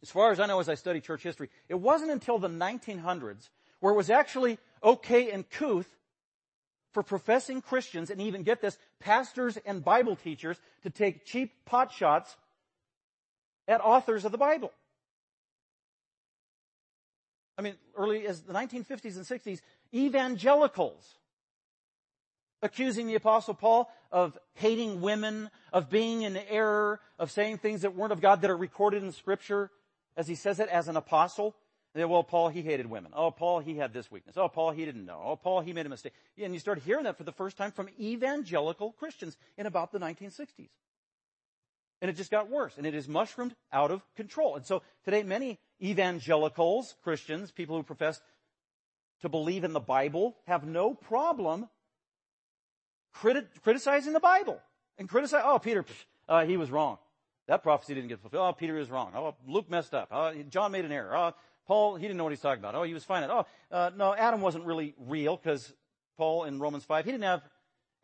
[0.00, 3.48] as far as I know as I study church history, it wasn't until the 1900s
[3.82, 5.88] where it was actually okay and couth
[6.92, 11.90] for professing Christians, and even get this, pastors and Bible teachers to take cheap pot
[11.90, 12.36] shots
[13.66, 14.70] at authors of the Bible.
[17.58, 19.60] I mean, early as the 1950s and 60s,
[19.92, 21.18] evangelicals
[22.62, 27.96] accusing the apostle Paul of hating women, of being in error, of saying things that
[27.96, 29.72] weren't of God that are recorded in scripture,
[30.16, 31.56] as he says it as an apostle.
[31.94, 33.12] Well, Paul, he hated women.
[33.14, 34.36] Oh, Paul, he had this weakness.
[34.38, 35.20] Oh, Paul, he didn't know.
[35.22, 36.14] Oh, Paul, he made a mistake.
[36.42, 39.98] And you start hearing that for the first time from evangelical Christians in about the
[39.98, 40.70] 1960s.
[42.00, 42.74] And it just got worse.
[42.78, 44.56] And it has mushroomed out of control.
[44.56, 48.20] And so today many evangelicals, Christians, people who profess
[49.20, 51.68] to believe in the Bible, have no problem
[53.14, 54.58] criti- criticizing the Bible.
[54.98, 55.84] And criticize, oh, Peter,
[56.28, 56.98] uh, he was wrong.
[57.48, 58.46] That prophecy didn't get fulfilled.
[58.48, 59.12] Oh, Peter is wrong.
[59.14, 60.08] Oh, Luke messed up.
[60.10, 61.16] Oh, John made an error.
[61.16, 61.32] Oh,
[61.66, 62.74] Paul, he didn't know what he's talking about.
[62.74, 63.28] Oh, he was fine.
[63.30, 65.72] Oh, uh, no, Adam wasn't really real because
[66.16, 67.42] Paul in Romans 5, he didn't have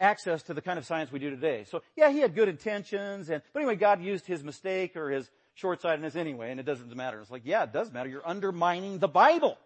[0.01, 1.65] access to the kind of science we do today.
[1.69, 5.29] So yeah, he had good intentions and, but anyway, God used his mistake or his
[5.55, 7.21] short-sightedness anyway and it doesn't matter.
[7.21, 8.09] It's like, yeah, it does matter.
[8.09, 9.59] You're undermining the Bible.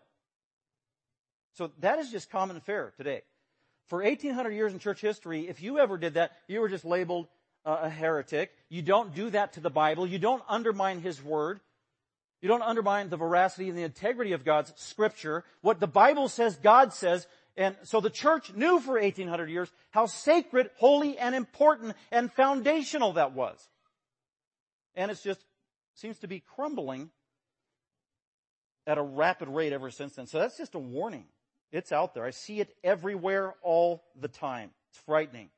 [1.54, 3.22] So that is just common fare today.
[3.88, 7.28] For 1800 years in church history, if you ever did that, you were just labeled
[7.64, 8.52] uh, a heretic.
[8.68, 10.06] You don't do that to the Bible.
[10.06, 11.60] You don't undermine His Word.
[12.42, 15.44] You don't undermine the veracity and the integrity of God's scripture.
[15.60, 17.26] What the Bible says, God says.
[17.56, 23.12] And so the church knew for 1800 years how sacred, holy, and important and foundational
[23.12, 23.56] that was.
[24.96, 25.40] And it's just
[25.94, 27.10] seems to be crumbling
[28.88, 30.26] at a rapid rate ever since then.
[30.26, 31.26] So that's just a warning.
[31.70, 32.24] It's out there.
[32.24, 34.70] I see it everywhere all the time.
[34.90, 35.48] It's frightening.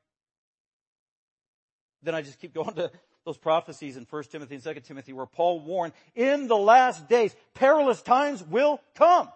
[2.03, 2.91] Then I just keep going to
[3.25, 7.35] those prophecies in 1 Timothy and 2 Timothy where Paul warned, in the last days,
[7.53, 9.29] perilous times will come.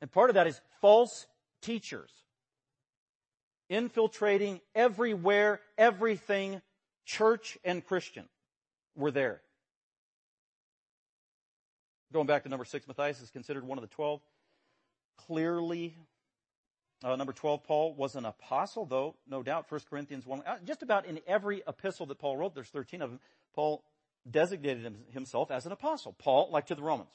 [0.00, 1.26] And part of that is false
[1.62, 2.10] teachers
[3.68, 6.60] infiltrating everywhere, everything,
[7.04, 8.24] church and Christian
[8.96, 9.40] were there.
[12.12, 14.20] Going back to number six, Matthias is considered one of the twelve.
[15.26, 15.94] Clearly
[17.04, 20.42] uh, number 12, Paul was an apostle, though, no doubt, 1 Corinthians 1.
[20.44, 23.20] Uh, just about in every epistle that Paul wrote, there's 13 of them,
[23.54, 23.84] Paul
[24.28, 26.14] designated himself as an apostle.
[26.18, 27.10] Paul, like to the Romans.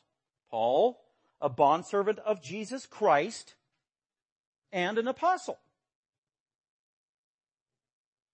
[0.49, 1.01] Paul,
[1.41, 3.55] a bondservant of Jesus Christ,
[4.71, 5.59] and an apostle.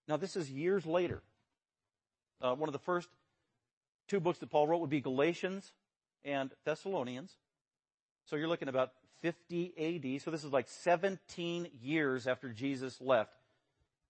[0.07, 1.21] Now, this is years later.
[2.41, 3.09] Uh, one of the first
[4.07, 5.71] two books that Paul wrote would be Galatians
[6.23, 7.35] and Thessalonians.
[8.25, 8.91] So you're looking about
[9.21, 10.21] 50 AD.
[10.21, 13.33] So this is like 17 years after Jesus left.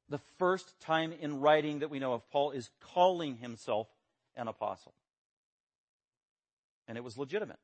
[0.09, 3.87] The first time in writing that we know of, Paul is calling himself
[4.35, 4.93] an apostle.
[6.87, 7.59] And it was legitimate.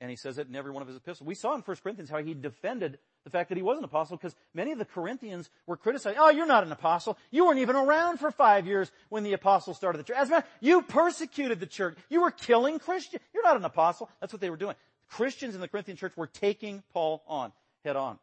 [0.00, 1.26] And he says it in every one of his epistles.
[1.26, 4.16] We saw in 1 Corinthians how he defended the fact that he was an apostle
[4.16, 7.18] because many of the Corinthians were criticizing, oh, you're not an apostle.
[7.30, 10.16] You weren't even around for five years when the apostles started the church.
[10.16, 11.98] As a matter, you persecuted the church.
[12.08, 13.22] You were killing Christians.
[13.34, 14.08] You're not an apostle.
[14.20, 14.74] That's what they were doing.
[15.10, 17.52] Christians in the Corinthian church were taking Paul on,
[17.84, 18.18] head on.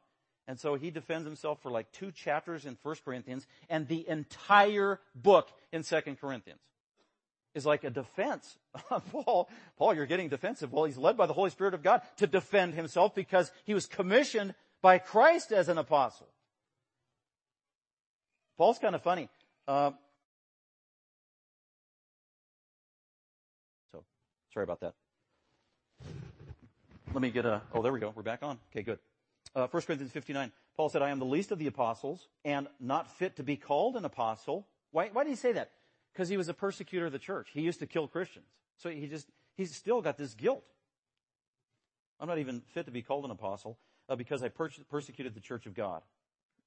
[0.47, 5.01] And so he defends himself for like two chapters in 1 Corinthians and the entire
[5.13, 6.61] book in 2 Corinthians
[7.53, 8.57] is like a defense.
[8.89, 10.71] Of Paul, Paul, you're getting defensive.
[10.71, 13.85] Well, he's led by the Holy Spirit of God to defend himself because he was
[13.85, 16.27] commissioned by Christ as an apostle.
[18.57, 19.29] Paul's kind of funny.
[19.67, 19.91] Uh,
[23.91, 24.03] so,
[24.53, 24.93] sorry about that.
[27.13, 28.11] Let me get a, oh, there we go.
[28.13, 28.59] We're back on.
[28.71, 28.99] Okay, good.
[29.55, 30.51] Uh, 1 Corinthians 59.
[30.75, 33.95] Paul said, I am the least of the apostles and not fit to be called
[33.95, 34.67] an apostle.
[34.91, 35.71] Why, why did he say that?
[36.11, 37.49] Because he was a persecutor of the church.
[37.53, 38.45] He used to kill Christians.
[38.77, 40.63] So he just, he's still got this guilt.
[42.19, 43.77] I'm not even fit to be called an apostle
[44.09, 46.01] uh, because I per- persecuted the church of God.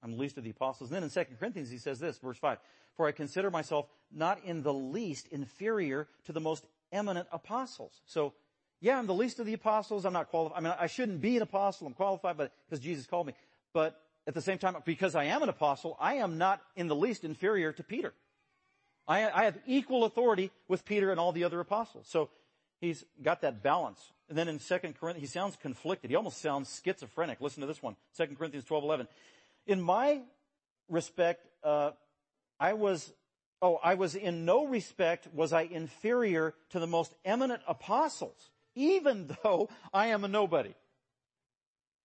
[0.02, 0.90] I'm the least of the apostles.
[0.90, 2.58] And then in 2 Corinthians he says this, verse 5,
[2.96, 8.00] For I consider myself not in the least inferior to the most eminent apostles.
[8.06, 8.32] So
[8.80, 10.04] yeah, I'm the least of the apostles.
[10.04, 10.58] I'm not qualified.
[10.58, 11.86] I mean, I shouldn't be an apostle.
[11.86, 13.34] I'm qualified but because Jesus called me.
[13.72, 16.96] But at the same time, because I am an apostle, I am not in the
[16.96, 18.12] least inferior to Peter.
[19.06, 22.06] I, I have equal authority with Peter and all the other apostles.
[22.08, 22.30] So
[22.80, 26.10] he's got that balance And then in 2 Corinthians, he sounds conflicted.
[26.10, 27.40] He almost sounds schizophrenic.
[27.40, 27.96] Listen to this one.
[28.16, 29.08] 2 Corinthians 12, 11.
[29.66, 30.20] In my
[30.88, 31.90] respect, uh,
[32.60, 33.12] I was,
[33.60, 39.34] oh, I was in no respect was I inferior to the most eminent apostles, even
[39.42, 40.74] though I am a nobody.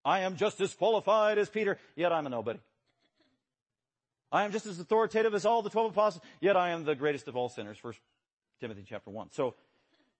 [0.03, 2.59] I am just as qualified as Peter, yet I'm a nobody.
[4.31, 7.27] I am just as authoritative as all the 12 apostles, yet I am the greatest
[7.27, 7.77] of all sinners.
[7.77, 7.99] First
[8.59, 9.31] Timothy chapter 1.
[9.31, 9.55] So,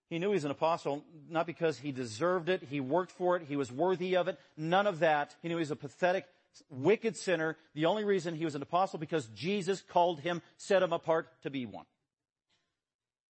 [0.10, 3.44] he knew he was an apostle, not because he deserved it, he worked for it,
[3.48, 5.36] he was worthy of it, none of that.
[5.42, 6.26] He knew he was a pathetic,
[6.70, 7.58] wicked sinner.
[7.74, 11.50] The only reason he was an apostle because Jesus called him, set him apart to
[11.50, 11.86] be one.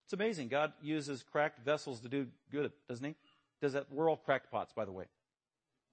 [0.06, 0.50] It's amazing.
[0.50, 3.16] God uses cracked vessels to do good, doesn't he?
[3.62, 3.92] Does that?
[3.92, 5.06] We're all cracked pots, by the way.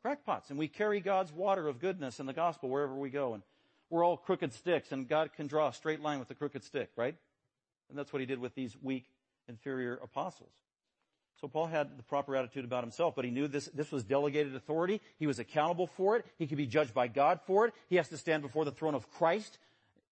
[0.03, 0.51] Cracked pots.
[0.51, 3.35] And we carry God's water of goodness and the gospel wherever we go.
[3.35, 3.43] And
[3.89, 6.91] we're all crooked sticks and God can draw a straight line with the crooked stick,
[6.97, 7.15] right?
[7.89, 9.05] And that's what he did with these weak,
[9.49, 10.53] inferior apostles.
[11.41, 14.55] So Paul had the proper attitude about himself, but he knew this, this was delegated
[14.55, 15.01] authority.
[15.19, 16.25] He was accountable for it.
[16.39, 17.75] He could be judged by God for it.
[17.89, 19.59] He has to stand before the throne of Christ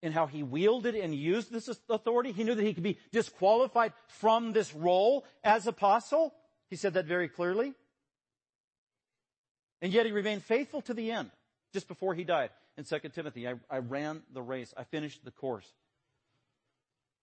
[0.03, 2.32] in how he wielded and used this authority.
[2.32, 6.34] He knew that he could be disqualified from this role as apostle.
[6.70, 7.74] He said that very clearly.
[9.82, 11.30] And yet he remained faithful to the end,
[11.72, 12.51] just before he died.
[12.76, 14.72] In 2 Timothy, I, I ran the race.
[14.76, 15.66] I finished the course.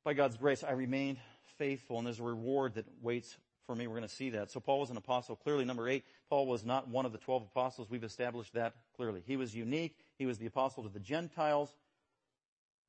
[0.03, 1.17] By God's grace, I remained
[1.57, 3.87] faithful, and there's a reward that waits for me.
[3.87, 4.51] We're going to see that.
[4.51, 5.35] So Paul was an apostle.
[5.35, 7.89] Clearly, number eight, Paul was not one of the 12 apostles.
[7.89, 9.21] We've established that clearly.
[9.25, 9.97] He was unique.
[10.17, 11.75] He was the apostle to the Gentiles.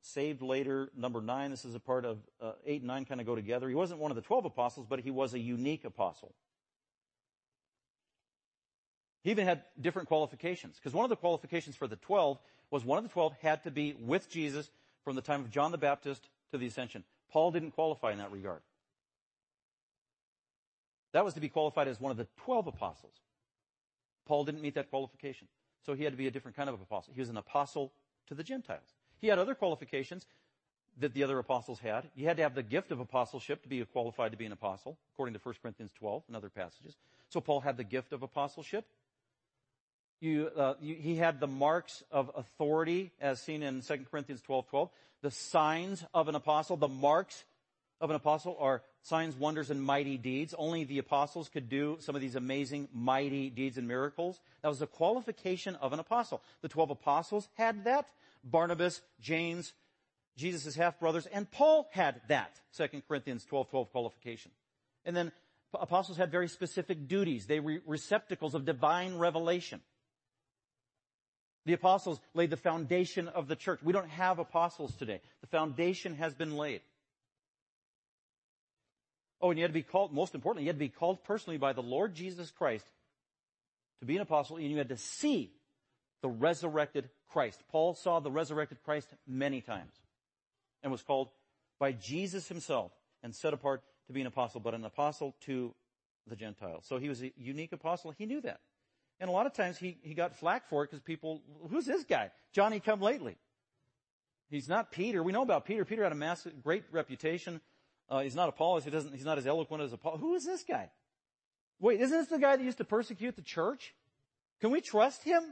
[0.00, 0.90] Saved later.
[0.96, 3.68] Number nine, this is a part of uh, eight and nine kind of go together.
[3.68, 6.34] He wasn't one of the 12 apostles, but he was a unique apostle.
[9.24, 10.76] He even had different qualifications.
[10.76, 12.38] Because one of the qualifications for the 12
[12.70, 14.70] was one of the 12 had to be with Jesus
[15.04, 17.04] from the time of John the Baptist to the ascension.
[17.30, 18.60] Paul didn't qualify in that regard.
[21.12, 23.14] That was to be qualified as one of the 12 apostles.
[24.26, 25.48] Paul didn't meet that qualification.
[25.84, 27.14] So he had to be a different kind of apostle.
[27.14, 27.92] He was an apostle
[28.26, 28.94] to the Gentiles.
[29.20, 30.26] He had other qualifications
[31.00, 32.08] that the other apostles had.
[32.14, 34.98] You had to have the gift of apostleship to be qualified to be an apostle,
[35.14, 36.96] according to 1 Corinthians 12 and other passages.
[37.28, 38.84] So Paul had the gift of apostleship.
[40.20, 44.68] You, uh, you, he had the marks of authority, as seen in 2 Corinthians 12,
[44.68, 44.90] 12.
[45.22, 47.44] The signs of an apostle, the marks
[48.00, 50.54] of an apostle are signs, wonders, and mighty deeds.
[50.56, 54.40] Only the apostles could do some of these amazing, mighty deeds and miracles.
[54.62, 56.42] That was the qualification of an apostle.
[56.62, 58.08] The twelve apostles had that.
[58.50, 59.72] Barnabas, James,
[60.36, 62.52] Jesus' half-brothers, and Paul had that.
[62.76, 64.52] 2 Corinthians 12, 12 qualification.
[65.04, 65.32] And then
[65.74, 67.46] apostles had very specific duties.
[67.46, 69.80] They were receptacles of divine revelation.
[71.66, 73.80] The apostles laid the foundation of the church.
[73.82, 75.20] We don't have apostles today.
[75.42, 76.80] The foundation has been laid.
[79.40, 81.58] Oh, and you had to be called, most importantly, you had to be called personally
[81.58, 82.86] by the Lord Jesus Christ
[84.00, 85.52] to be an apostle, and you had to see
[86.22, 87.62] the resurrected Christ.
[87.70, 89.92] Paul saw the resurrected Christ many times
[90.82, 91.28] and was called
[91.78, 92.92] by Jesus himself
[93.22, 95.74] and set apart to be an apostle, but an apostle to
[96.26, 96.84] the Gentiles.
[96.86, 98.12] So he was a unique apostle.
[98.16, 98.60] He knew that.
[99.20, 102.04] And a lot of times he, he got flack for it because people, who's this
[102.04, 102.30] guy?
[102.52, 103.36] Johnny come lately.
[104.50, 105.22] He's not Peter.
[105.22, 105.84] We know about Peter.
[105.84, 107.60] Peter had a massive, great reputation
[108.10, 108.84] uh, he's not Apollos.
[108.84, 110.20] He doesn't, he's not as eloquent as Apollos.
[110.20, 110.90] Who is this guy?
[111.78, 113.94] Wait, isn't this the guy that used to persecute the church?
[114.60, 115.42] Can we trust him?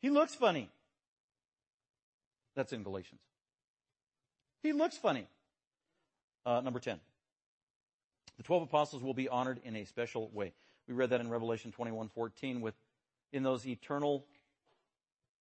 [0.00, 0.68] He looks funny.
[2.56, 3.20] That's in Galatians.
[4.62, 5.26] He looks funny.
[6.44, 6.98] Uh, number 10.
[8.36, 10.52] The 12 apostles will be honored in a special way.
[10.88, 12.74] We read that in Revelation 21:14 with
[13.32, 14.24] in those eternal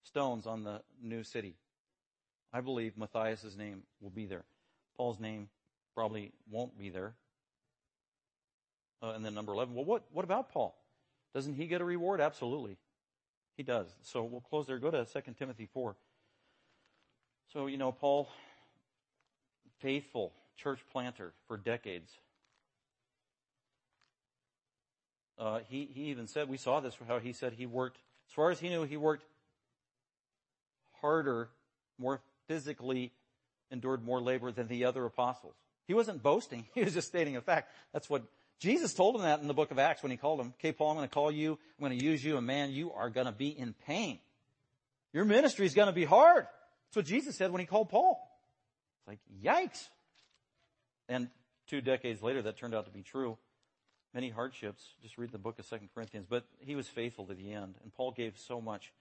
[0.04, 1.56] stones on the new city.
[2.52, 4.44] I believe Matthias' name will be there.
[4.98, 5.50] Paul's name
[5.96, 7.14] probably won't be there.
[9.02, 10.76] Uh, and then number 11, well, what, what about Paul?
[11.34, 12.20] Doesn't he get a reward?
[12.20, 12.78] Absolutely.
[13.60, 13.94] He does.
[14.04, 14.80] So we'll close there.
[14.80, 15.94] Go to 2 Timothy 4.
[17.52, 18.30] So, you know, Paul,
[19.82, 22.10] faithful church planter for decades.
[25.38, 27.98] Uh, he, he even said, we saw this, how he said he worked,
[28.30, 29.26] as far as he knew, he worked
[31.02, 31.50] harder,
[31.98, 33.12] more physically
[33.72, 35.56] endured more labor than the other apostles.
[35.86, 36.66] He wasn't boasting.
[36.76, 37.74] He was just stating a fact.
[37.92, 38.24] That's what
[38.60, 40.54] Jesus told him that in the book of Acts when he called him.
[40.60, 41.54] Okay, Paul, I'm going to call you.
[41.54, 42.38] I'm going to use you.
[42.38, 44.20] And man, you are going to be in pain.
[45.14, 46.46] Your ministry is going to be hard.
[46.88, 48.20] That's what Jesus said when he called Paul.
[49.00, 49.88] It's like, yikes.
[51.08, 51.30] And
[51.68, 53.38] two decades later, that turned out to be true.
[54.14, 54.84] Many hardships.
[55.02, 56.28] Just read the book of Second Corinthians.
[56.30, 57.76] But he was faithful to the end.
[57.82, 58.92] And Paul gave so much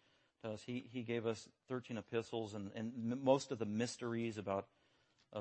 [0.44, 0.62] to us.
[0.62, 4.66] He, he gave us 13 epistles and, and most of the mysteries about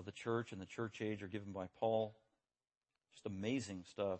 [0.05, 2.15] the church and the church age are given by Paul.
[3.13, 4.19] Just amazing stuff.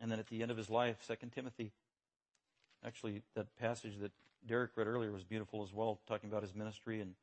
[0.00, 1.72] And then at the end of his life, 2 Timothy,
[2.84, 4.12] actually that passage that
[4.46, 7.14] Derek read earlier was beautiful as well, talking about his ministry and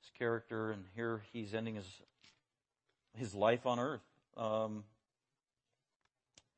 [0.00, 0.72] his character.
[0.72, 1.86] And here he's ending his,
[3.16, 4.02] his life on earth.
[4.36, 4.84] Um,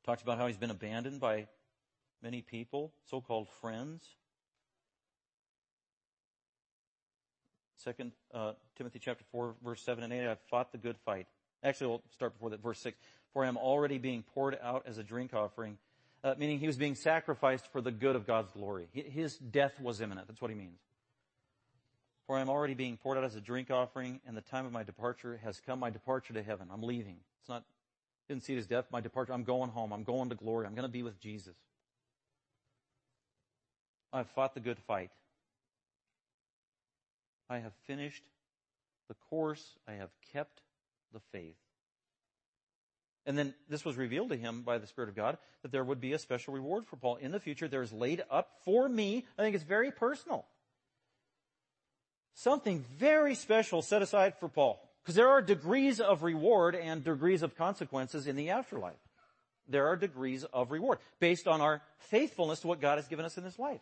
[0.05, 1.47] talks about how he's been abandoned by
[2.23, 4.03] many people, so-called friends.
[7.77, 10.27] Second uh, Timothy chapter four, verse seven and eight.
[10.27, 11.27] I've fought the good fight.
[11.63, 12.63] Actually, we'll start before that.
[12.63, 12.99] Verse six.
[13.33, 15.79] For I am already being poured out as a drink offering,
[16.23, 18.89] uh, meaning he was being sacrificed for the good of God's glory.
[18.93, 20.27] His death was imminent.
[20.29, 20.81] That's what he means.
[22.27, 24.73] For I am already being poured out as a drink offering, and the time of
[24.73, 25.81] my departure has come.
[25.81, 26.69] My departure to heaven.
[26.71, 27.17] I'm leaving.
[27.41, 27.65] It's not.
[28.29, 28.85] Didn't see his death.
[28.93, 29.33] My departure.
[29.33, 29.93] I'm going home.
[29.93, 30.67] I'm going to glory.
[30.67, 31.57] I'm going to be with Jesus.
[34.13, 35.11] I've fought the good fight.
[37.49, 38.25] I have finished
[39.09, 39.79] the course.
[39.89, 40.61] I have kept
[41.13, 41.57] the faith.
[43.25, 46.01] And then this was revealed to him by the Spirit of God that there would
[46.01, 47.17] be a special reward for Paul.
[47.17, 50.45] In the future, there is laid up for me, I think it's very personal.
[52.35, 54.81] Something very special set aside for Paul.
[55.03, 58.95] Because there are degrees of reward and degrees of consequences in the afterlife.
[59.69, 63.37] There are degrees of reward based on our faithfulness to what God has given us
[63.37, 63.81] in this life.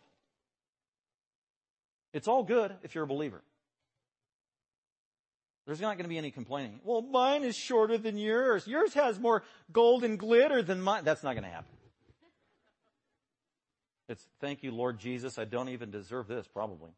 [2.13, 3.41] It's all good if you're a believer.
[5.71, 6.81] There's not going to be any complaining.
[6.83, 8.67] Well, mine is shorter than yours.
[8.67, 9.41] Yours has more
[9.71, 11.05] gold and glitter than mine.
[11.05, 11.71] That's not going to happen.
[14.09, 15.39] It's thank you, Lord Jesus.
[15.39, 16.91] I don't even deserve this, probably.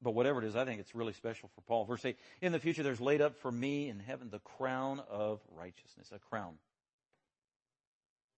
[0.00, 1.84] But whatever it is, I think it's really special for Paul.
[1.84, 5.40] Verse 8, in the future there's laid up for me in heaven the crown of
[5.54, 6.10] righteousness.
[6.10, 6.54] A crown.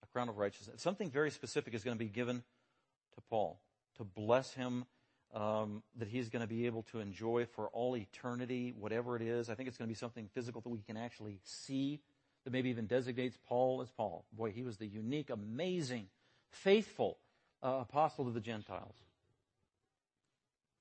[0.02, 0.82] A crown of righteousness.
[0.82, 2.42] Something very specific is going to be given
[3.14, 3.60] to Paul
[3.98, 4.86] to bless him
[5.34, 9.48] um, that he's going to be able to enjoy for all eternity, whatever it is.
[9.48, 12.00] I think it's going to be something physical that we can actually see
[12.44, 14.24] that maybe even designates Paul as Paul.
[14.32, 16.06] Boy, he was the unique, amazing,
[16.50, 17.18] faithful
[17.62, 18.96] uh, apostle to the Gentiles.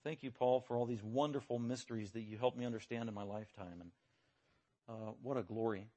[0.03, 3.23] Thank you, Paul, for all these wonderful mysteries that you helped me understand in my
[3.23, 3.81] lifetime.
[3.81, 3.91] And
[4.87, 5.87] uh, what a glory.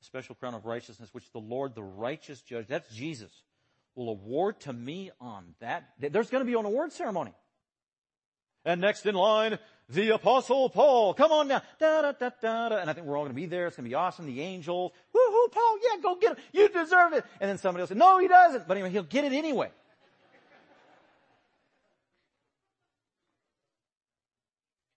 [0.00, 3.32] A special crown of righteousness, which the Lord, the righteous judge, that's Jesus,
[3.94, 5.88] will award to me on that.
[5.98, 7.32] There's going to be an award ceremony.
[8.64, 11.14] And next in line, the apostle Paul.
[11.14, 11.62] Come on now.
[11.80, 12.76] Da, da, da, da, da.
[12.76, 13.66] And I think we're all going to be there.
[13.66, 14.26] It's going to be awesome.
[14.26, 14.92] The angels.
[15.14, 15.78] Woohoo, Paul.
[15.82, 16.38] Yeah, go get it.
[16.52, 17.24] You deserve it.
[17.40, 18.68] And then somebody else say, no, he doesn't.
[18.68, 19.70] But anyway, he'll get it anyway.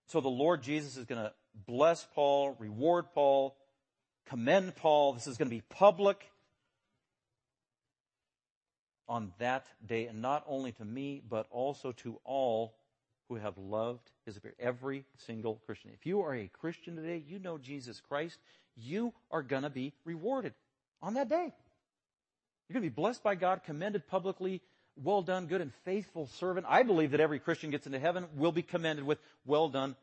[0.06, 1.32] So the Lord Jesus is going to
[1.66, 3.56] bless Paul, reward Paul,
[4.26, 5.14] commend Paul.
[5.14, 6.30] This is going to be public
[9.08, 12.74] on that day, and not only to me, but also to all
[13.28, 14.58] who have loved his appearance.
[14.60, 15.90] Every single Christian.
[15.94, 18.38] If you are a Christian today, you know Jesus Christ,
[18.76, 20.54] you are gonna be rewarded
[21.02, 21.52] on that day.
[22.68, 24.60] You're gonna be blessed by God, commended publicly,
[24.96, 26.66] well done, good and faithful servant.
[26.68, 29.96] I believe that every Christian gets into heaven will be commended with well done,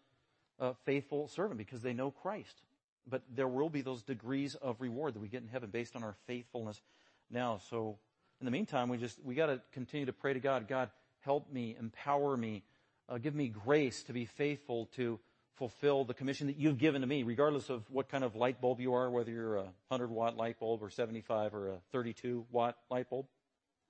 [0.60, 2.62] uh, faithful servant because they know Christ.
[3.08, 6.04] But there will be those degrees of reward that we get in heaven based on
[6.04, 6.82] our faithfulness
[7.30, 7.60] now.
[7.70, 7.98] So
[8.44, 10.68] in the meantime, we just, we gotta continue to pray to God.
[10.68, 10.90] God,
[11.22, 12.62] help me, empower me,
[13.08, 15.18] uh, give me grace to be faithful to
[15.56, 18.82] fulfill the commission that you've given to me, regardless of what kind of light bulb
[18.82, 22.76] you are, whether you're a 100 watt light bulb or 75 or a 32 watt
[22.92, 23.28] light bulb.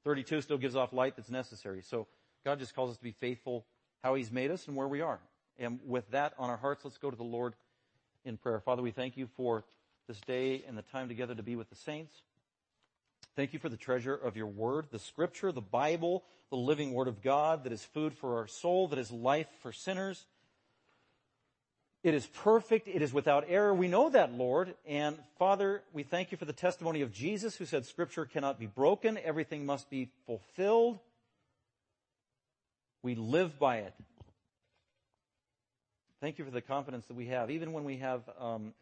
[0.03, 1.81] 32 still gives off light that's necessary.
[1.81, 2.05] So
[2.45, 3.65] God just calls us to be faithful
[4.03, 5.19] how He's made us and where we are.
[5.57, 7.55] And with that on our hearts, let's go to the Lord
[8.23, 8.59] in prayer.
[8.59, 9.63] Father, we thank you for
[10.07, 12.13] this day and the time together to be with the saints.
[13.35, 17.07] Thank you for the treasure of your word, the scripture, the Bible, the living word
[17.07, 20.25] of God that is food for our soul, that is life for sinners.
[22.03, 22.87] It is perfect.
[22.87, 23.73] It is without error.
[23.73, 24.75] We know that, Lord.
[24.85, 28.67] And Father, we thank you for the testimony of Jesus who said scripture cannot be
[28.67, 29.17] broken.
[29.17, 30.99] Everything must be fulfilled.
[33.01, 33.93] We live by it.
[36.21, 38.73] Thank you for the confidence that we have, even when we have um,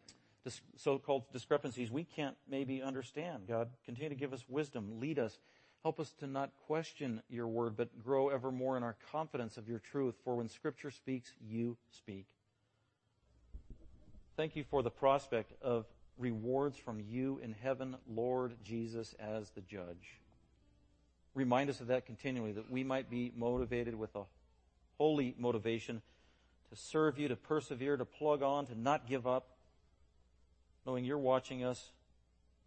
[0.76, 3.44] so-called discrepancies we can't maybe understand.
[3.48, 5.38] God, continue to give us wisdom, lead us,
[5.82, 9.68] help us to not question your word, but grow ever more in our confidence of
[9.68, 10.14] your truth.
[10.24, 12.26] For when scripture speaks, you speak.
[14.36, 15.86] Thank you for the prospect of
[16.18, 20.20] rewards from you in heaven, Lord Jesus, as the judge.
[21.34, 24.22] Remind us of that continually, that we might be motivated with a
[24.98, 26.02] holy motivation
[26.70, 29.51] to serve you, to persevere, to plug on, to not give up,
[30.86, 31.90] knowing you're watching us.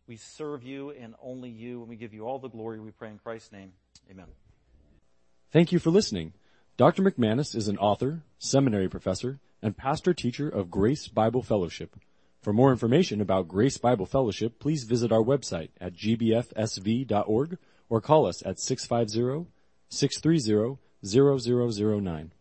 [0.08, 2.80] We serve you and only you, and we give you all the glory.
[2.80, 3.72] We pray in Christ's name.
[4.10, 4.28] Amen.
[5.52, 6.34] Thank you for listening.
[6.78, 7.02] Dr.
[7.02, 11.96] McManus is an author, seminary professor, and pastor teacher of Grace Bible Fellowship.
[12.42, 17.58] For more information about Grace Bible Fellowship, please visit our website at gbfsv.org
[17.90, 19.50] or call us at 650
[19.90, 22.32] 630 0009.